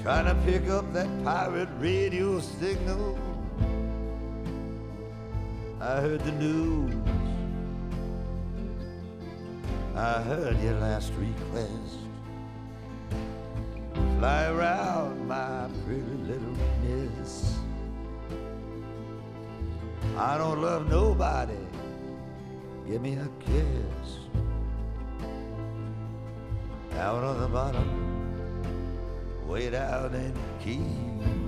[0.00, 3.31] Trying to pick up that pirate radio signal.
[5.82, 6.94] I heard the news.
[9.96, 11.98] I heard your last request.
[14.20, 17.56] Fly around, my pretty little miss.
[20.16, 21.66] I don't love nobody.
[22.86, 24.20] Give me a kiss.
[26.96, 27.88] Out on the bottom,
[29.48, 30.32] way down in
[30.62, 31.41] Key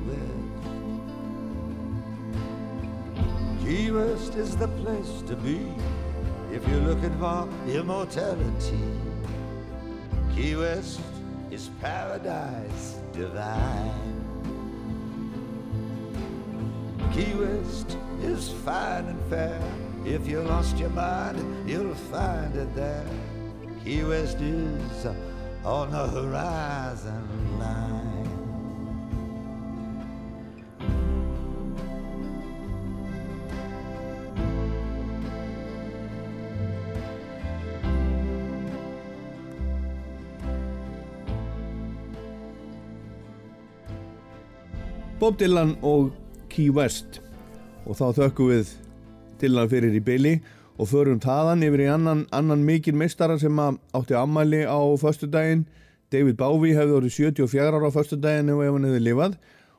[3.64, 5.58] Key West is the place to be
[6.52, 8.84] if you're looking for immortality.
[10.36, 11.00] Key West
[11.50, 14.20] is paradise divine.
[17.14, 19.62] Key West is fine and fair.
[20.04, 23.08] If you lost your mind, you'll find it there.
[23.82, 25.06] Key West is
[25.64, 27.43] on the horizon
[45.24, 46.10] Bob Dylan og
[46.52, 47.22] Key West.
[47.88, 48.72] Og þá þökkum við
[49.40, 50.32] Dylan fyrir í byli
[50.76, 55.62] og förum taðan yfir í annan, annan mikil meistara sem átti ammæli á föstudaginn.
[56.12, 59.38] David Bowie hefði orðið 74 ára á föstudaginn ef hann hefði lifað.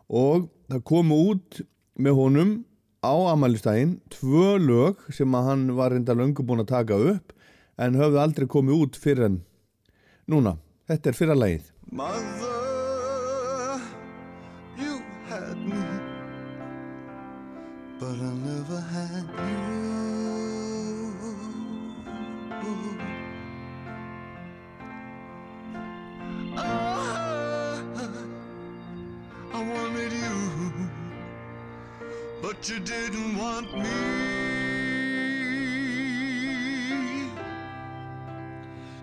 [0.09, 1.61] Og það komu út
[1.93, 2.57] með honum
[3.05, 7.37] á ammælistaginn tvö lög sem að hann var reynda löngu búin að taka upp
[7.77, 9.39] en höfðu aldrei komið út fyrir en
[10.25, 10.57] núna,
[10.89, 11.69] þetta er fyrra lagið.
[11.93, 12.54] Mother,
[18.17, 21.13] but I never had you.
[26.57, 27.81] I,
[29.53, 30.89] I wanted you,
[32.41, 33.89] but you didn't want me.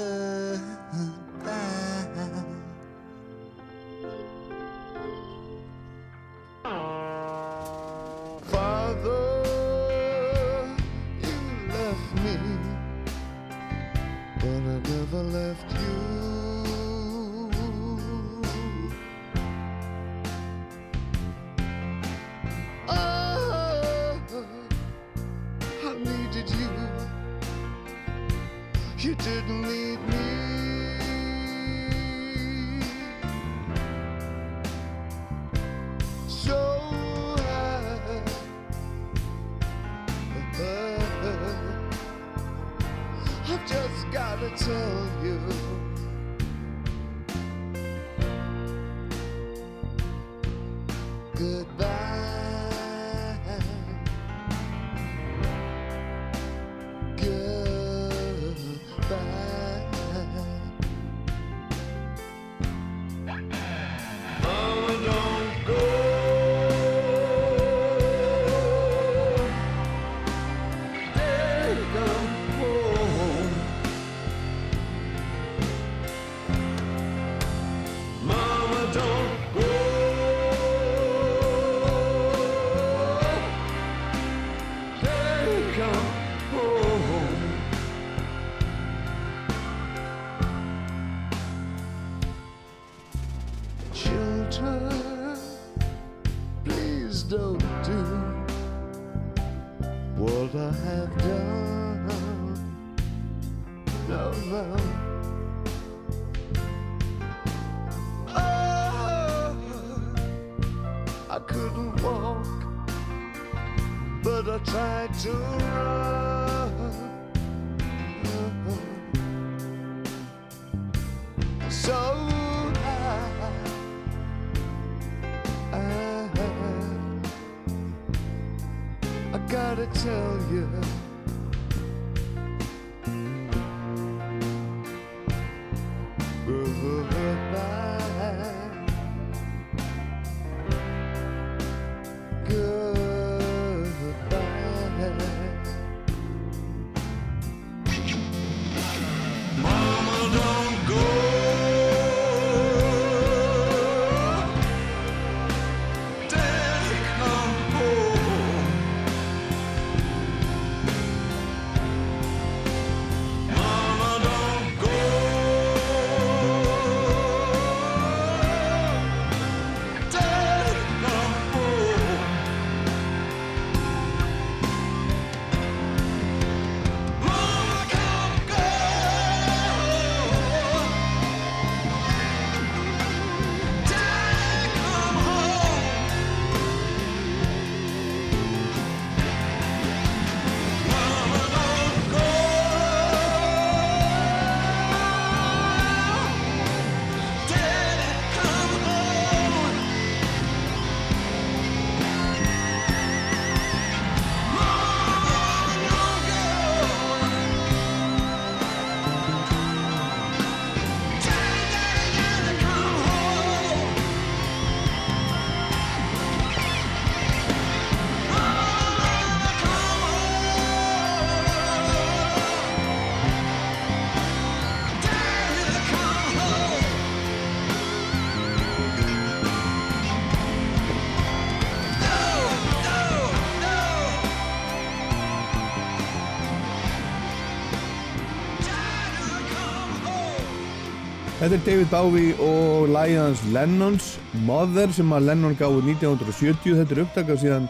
[241.42, 244.04] Þetta er David Bowie og lagið hans Lennons
[244.46, 247.66] Mother sem að Lennon gáði 1970 þetta er upptakað síðan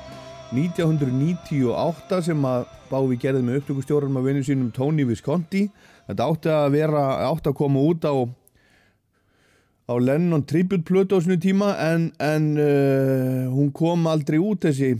[0.52, 5.62] 1998 sem að Bowie gerði með upptökustjóran með vinnu sínum Tony Visconti.
[6.04, 8.12] Þetta átti að vera átti að koma út á
[9.88, 14.98] á Lennon tribute plötu á sinu tíma en, en uh, hún kom aldrei út þessi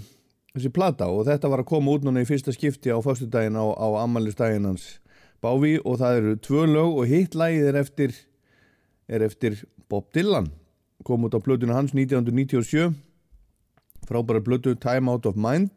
[0.56, 3.68] þessi plata og þetta var að koma út núna í fyrsta skipti á föstudaginn á,
[3.68, 4.94] á ammælistaginn hans
[5.44, 8.20] Bowie og það eru tvö lög og hitt lagið er eftir
[9.12, 9.60] er eftir
[9.92, 10.48] Bob Dylan.
[11.04, 12.94] Kom út á plötuna hans 1997
[14.08, 15.70] frábæra plötu Time Out of Mind.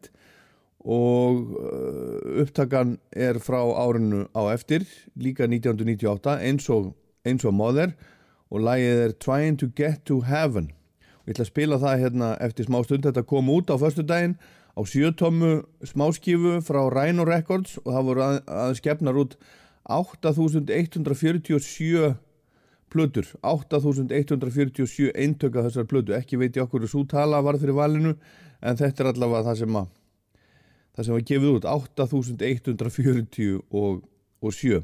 [0.80, 4.86] Og uh, upptakan er frá árinu á eftir
[5.18, 6.94] líka 1998 eins og,
[7.26, 7.90] eins og Mother.
[8.50, 10.70] Og lagið er Trying to Get to Heaven.
[11.22, 13.06] Og ég ætla að spila það hérna eftir smá stund.
[13.06, 14.38] Þetta kom út á förstu daginn
[14.78, 17.78] á sjötommu smáskifu frá Rhino Records.
[17.82, 19.34] Og það voru að, að skefnar út
[19.90, 22.14] 8147
[22.96, 28.16] plötur, 8147 eintöka þessar plötu, ekki veit ég okkur svo tala var fyrir valinu
[28.64, 29.94] en þetta er allavega það sem að
[30.96, 34.04] það sem var gefið út, 8147 og,
[34.40, 34.82] og 7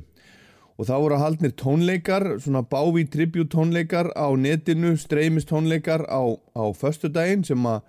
[0.73, 6.23] og þá voru að haldnir tónleikar svona Bowie tribute tónleikar á netinu, streymist tónleikar á,
[6.57, 7.85] á föstudaginn sem að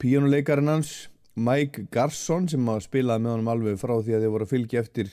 [0.00, 0.94] píjónuleikarinn hans
[1.36, 4.82] Mike Garson sem að spilaði með honum alveg frá því að þeir voru að fylgja
[4.82, 5.10] eftir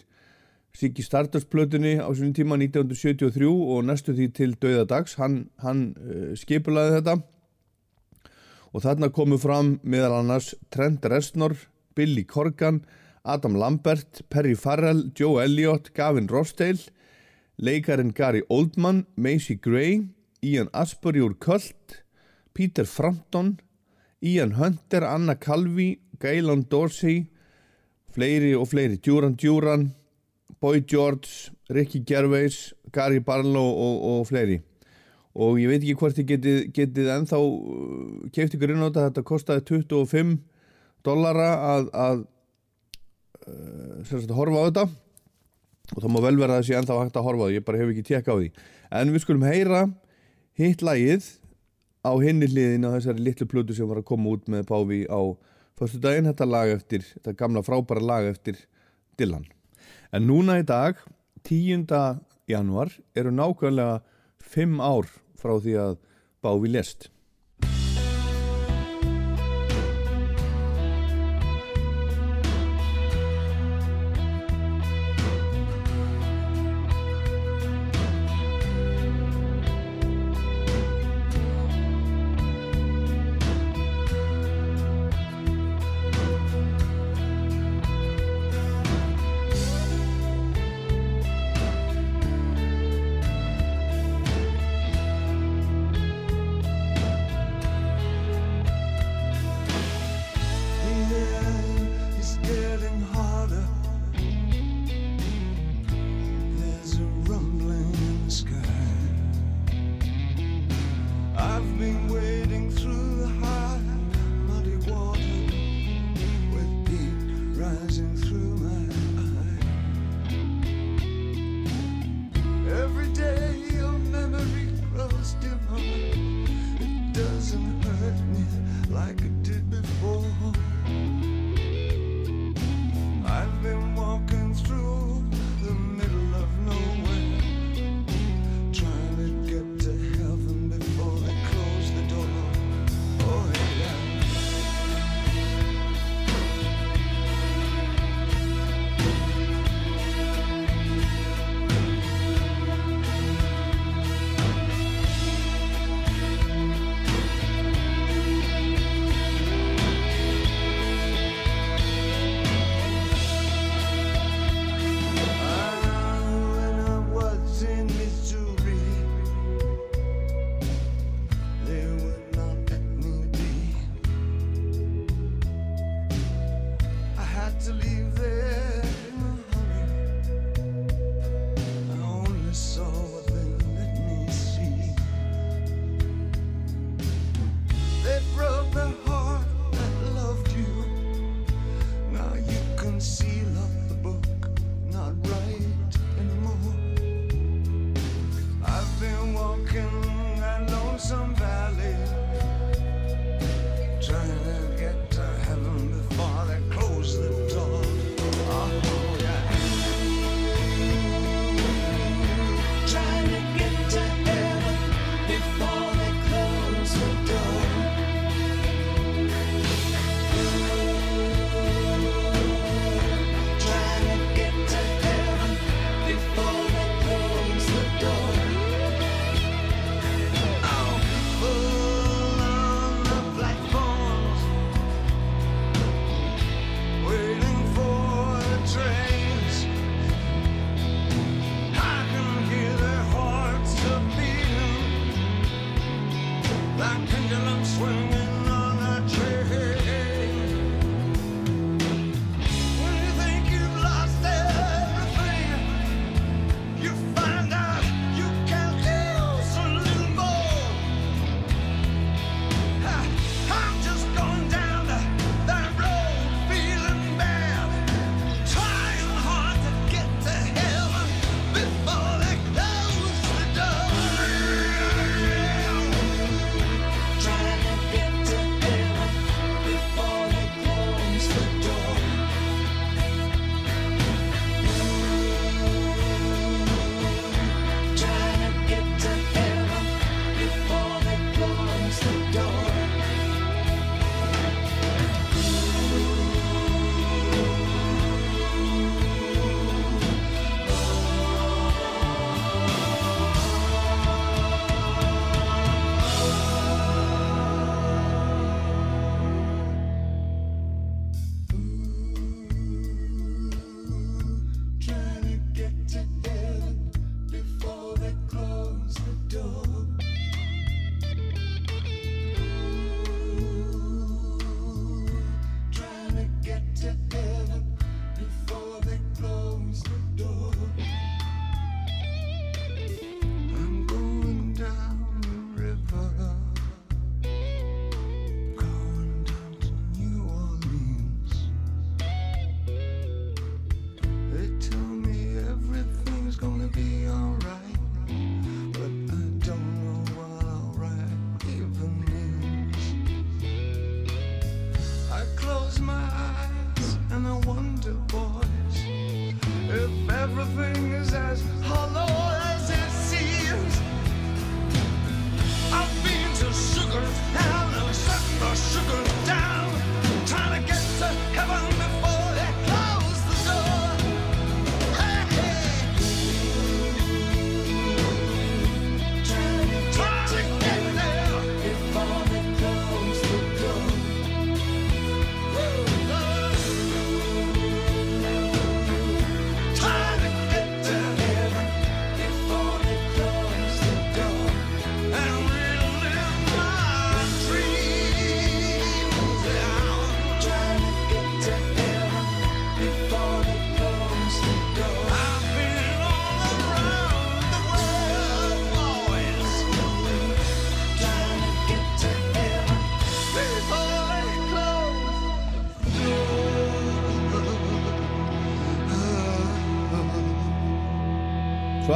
[0.73, 6.33] Siggy Stardust plötunni á svona tíma 1973 og næstu því til döðadags hann, hann uh,
[6.33, 7.19] skipulaði þetta.
[8.73, 11.53] Og þarna komu fram meðal annars Trent Reznor,
[11.93, 12.81] Billy Corgan
[13.23, 16.89] Adam Lambert, Perry Farrell Joe Elliott, Gavin Rossdale
[17.57, 20.01] leikarin Gary Oldman Macy Gray,
[20.41, 22.03] Ian Asbury úr Cult,
[22.53, 23.59] Peter Frampton
[24.21, 27.27] Ian Hunter, Anna Calvi Gaylon Dorsey
[28.13, 29.91] fleiri og fleiri, Duran Duran
[30.63, 34.61] Boy George, Ricky Gervais Gary Barlow og, og fleiri.
[35.33, 37.39] Og ég veit ekki hvort þið getið, getið ennþá
[38.35, 39.07] keift ykkur inn á þetta.
[39.09, 40.35] Þetta kostaði 25
[41.03, 42.21] dollara að, að
[43.49, 44.85] uh, sagt, horfa á þetta.
[45.97, 47.49] Og þá má vel vera þessi ennþá hægt að horfa á.
[47.49, 48.51] Því ég bara hef ekki tjekka á því.
[49.01, 49.81] En við skulum heyra
[50.61, 51.27] hitt lagið
[52.07, 55.21] á hinni hliðin á þessari litlu plötu sem var að koma út með Páfi á
[55.79, 58.59] fyrstu daginn þetta lag eftir, þetta gamla frábæra lag eftir
[59.19, 59.47] Dylan
[60.13, 60.99] En núna í dag,
[61.49, 61.87] 10.
[62.45, 64.03] januar, eru nákvæmlega
[64.45, 65.07] 5 ár
[65.41, 65.95] frá því að
[66.45, 67.07] Bávi lest.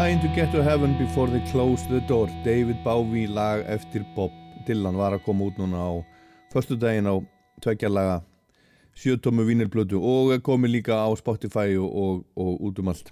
[0.08, 2.30] Trying to get to heaven before they close the door.
[2.42, 4.32] David Bowie lag eftir Bob
[4.66, 5.92] Dylan var að koma út núna á
[6.54, 7.20] förstu daginn á
[7.60, 8.22] tveggjarlaga
[8.96, 13.12] sjötómu vínirblötu og komið líka á Spotify og, og, og út um allt.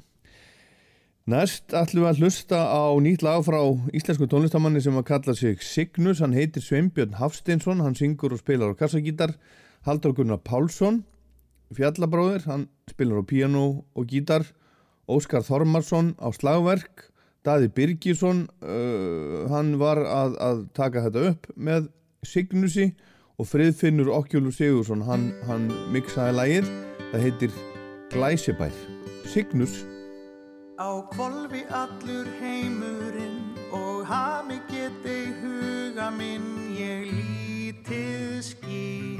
[1.27, 3.59] Næst ætlum við að hlusta á nýtt lag frá
[3.91, 8.71] íslensku tónlistamanni sem að kalla sig Signus, hann heitir Sveinbjörn Hafsteinsson, hann syngur og spilar
[8.71, 9.35] á kassagítar,
[9.83, 11.03] Haldur Gunnar Pálsson,
[11.75, 14.47] fjallabróðir, hann spilar á piano og gítar,
[15.11, 17.09] Óskar Þormarsson á slagverk,
[17.45, 21.91] Daði Birgisson, uh, hann var að, að taka þetta upp með
[22.25, 22.89] Signusi
[23.37, 26.71] og Friðfinnur Okkjólu Sigursson, hann, hann mixaði lagið,
[27.11, 27.59] það heitir
[28.15, 28.79] Glæsibær,
[29.29, 29.83] Signus.
[30.81, 39.14] Á kvolfi allur heimurinn og hami geti huga minn ég lítið skýr.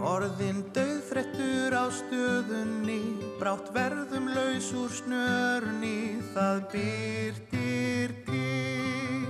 [0.00, 9.28] Orðin döðfrettur á stöðunni, brátt verðum laus úr snörunni, það byrtir til.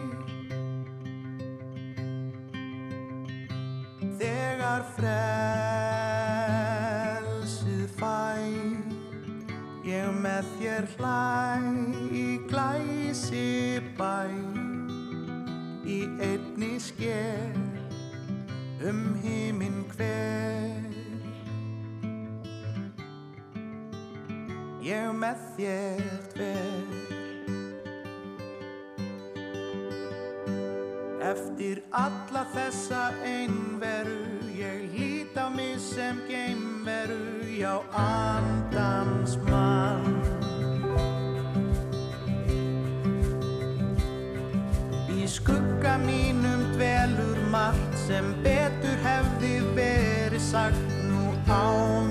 [4.20, 5.90] Þegar frelsið
[7.98, 8.78] fær,
[9.90, 11.66] ég með þér hlæ
[12.14, 14.30] í glæsi bæ
[15.82, 17.69] í einni sker
[18.88, 20.86] um himinn hver.
[24.80, 27.10] Ég með þér tver.
[31.30, 40.16] Eftir alla þessa einveru ég lít á mig sem geimveru já andans mann.
[45.12, 52.09] Í skugga mínum dvelur margt sem betur hefði verið sagt nú á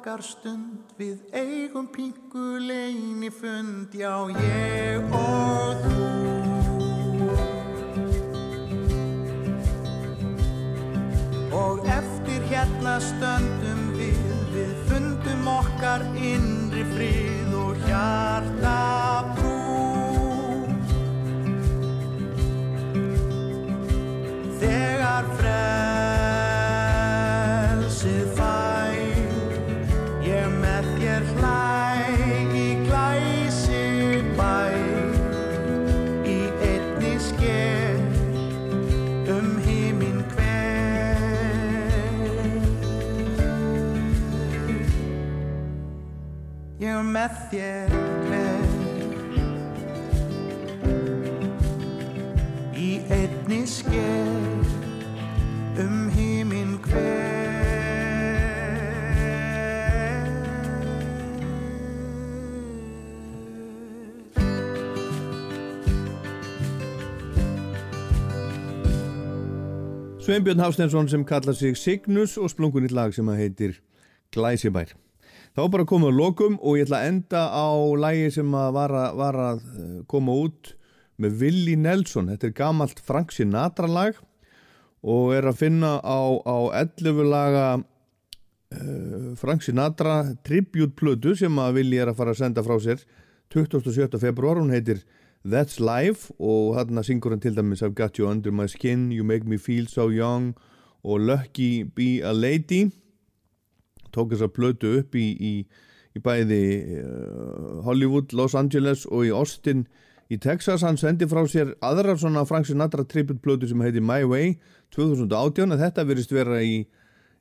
[0.00, 3.92] okkar stund Við eigum pingu leini fund.
[3.92, 6.06] Já, ég og þú.
[11.52, 18.76] Og eftir hérna stöndum við Við fundum okkar innri frið og hjarta
[19.36, 19.56] brú.
[24.60, 26.09] Þegar frelsið
[47.20, 47.90] með þér
[48.28, 48.68] hver
[52.80, 54.70] Í einni sker
[55.82, 57.58] um himinn hver
[70.20, 73.72] Sveinbjörn Hafstensson sem kallar sig Signus og splungunit lag sem að heitir
[74.32, 75.09] Glæsibær.
[75.56, 77.68] Þá bara komum við að lokum og ég ætla að enda á
[77.98, 80.74] lagi sem að var að, var að eh, koma út
[81.20, 82.30] með Willi Nelson.
[82.30, 84.20] Þetta er gamalt Frank Sinatra lag
[85.00, 91.80] og er að finna á, á 11 laga uh, Frank Sinatra tribute plödu sem að
[91.80, 93.02] Willi er að fara að senda frá sér
[93.52, 94.20] 27.
[94.20, 94.60] februar.
[94.60, 95.02] Hún heitir
[95.42, 99.24] That's Life og þarna syngur hann til dæmis I've got you under my skin, you
[99.24, 100.52] make me feel so young
[101.02, 102.90] og Lucky be a lady
[104.14, 105.54] tók þessa plötu upp í, í,
[106.16, 106.62] í bæði
[107.00, 109.86] uh, Hollywood, Los Angeles og í Austin
[110.30, 114.22] í Texas, hann sendi frá sér aðra svona Frank Sinatra tribute plötu sem heitir My
[114.22, 114.54] Way
[114.94, 116.84] 2018 en þetta verist vera í,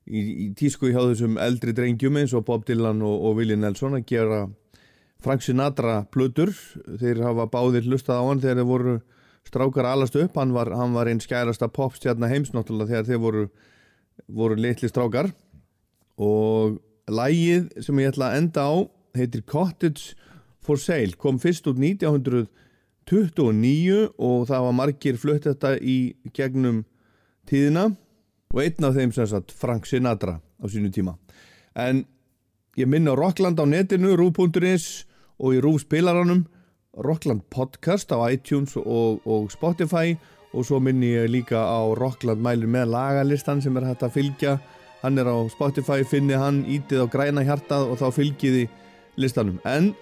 [0.10, 4.08] í, tísku hjá þessum eldri drengjum eins og Bob Dylan og, og Willie Nelson að
[4.10, 4.41] gera
[5.20, 6.54] Frank Sinatra plötur.
[7.00, 8.96] Þeir hafa báðir hlustað á hann þegar þeir voru
[9.50, 10.38] strákar alast upp.
[10.40, 13.46] Hann var, var einn skærasta popstjarnar heims náttúrulega þegar þeir voru,
[14.26, 15.34] voru litli strákar
[16.20, 16.76] og
[17.10, 18.76] lægið sem ég ætla að enda á
[19.18, 20.04] heitir Cottage
[20.62, 21.14] for Sale.
[21.18, 26.86] Kom fyrst út 1929 og það var margir flutt þetta í gegnum
[27.50, 27.84] tíðina.
[28.54, 31.14] Og einn af þeim sem sagt Frank Sinatra á sínu tíma.
[31.78, 32.06] En
[32.78, 35.06] ég minna Rockland á netinu, rú.is
[35.40, 36.48] og í rú spilaranum
[36.98, 40.18] Rockland podcast á iTunes og, og Spotify.
[40.50, 44.60] Og svo minni ég líka á Rockland mælur með lagalistan sem er hægt að fylgja
[45.01, 48.65] hann er á Spotify, finni hann ítið á græna hjartað og þá fylgiði
[49.19, 49.59] listanum.
[49.63, 49.93] En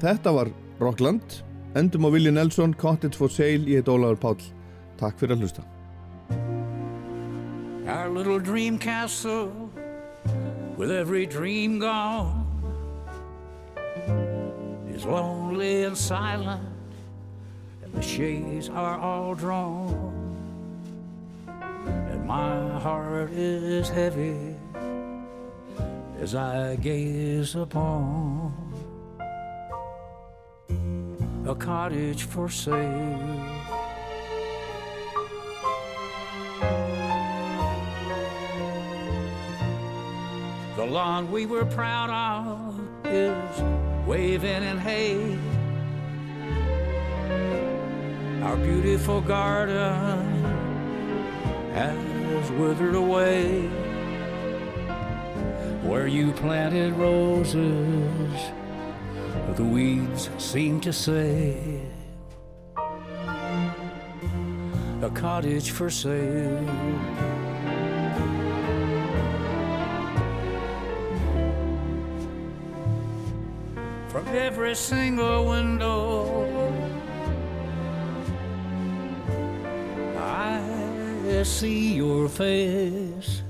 [0.00, 1.42] þetta var Rockland.
[1.76, 4.46] Endum á Willi Nelson, Cottage for Sale ég heit Ólafur Páll,
[4.98, 5.64] takk fyrir að hlusta.
[7.88, 9.70] Our little dream castle
[10.76, 12.44] with every dream gone
[14.94, 16.60] is lonely and silent
[17.82, 20.17] and the shades are all drawn
[22.28, 24.54] my heart is heavy
[26.20, 28.52] as I gaze upon
[31.46, 33.58] a cottage for sale
[40.76, 43.62] The lawn we were proud of is
[44.06, 45.36] waving in hay.
[48.42, 50.37] Our beautiful garden
[51.78, 53.62] has withered away.
[55.88, 58.34] Where you planted roses,
[59.54, 61.80] the weeds seem to say,
[65.02, 66.66] a cottage for sale.
[74.08, 76.67] From every single window,
[81.38, 83.42] I see your face.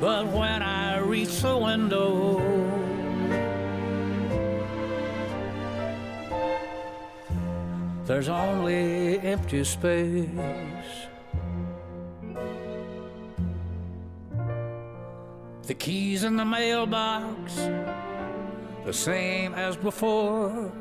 [0.00, 2.40] But when I reach the window,
[8.06, 10.26] there's only empty space.
[15.62, 17.54] The keys in the mailbox,
[18.84, 20.72] the same as before.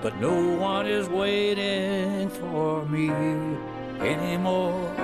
[0.00, 3.10] But no one is waiting for me
[4.00, 4.94] anymore.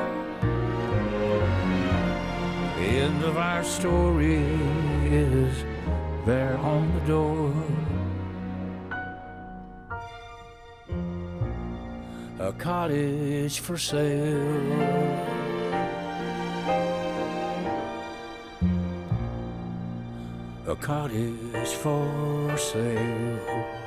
[2.78, 4.44] The end of our story
[5.04, 5.64] is
[6.24, 7.52] there on the door.
[12.38, 15.24] A cottage for sale.
[20.68, 23.84] A cottage for sale.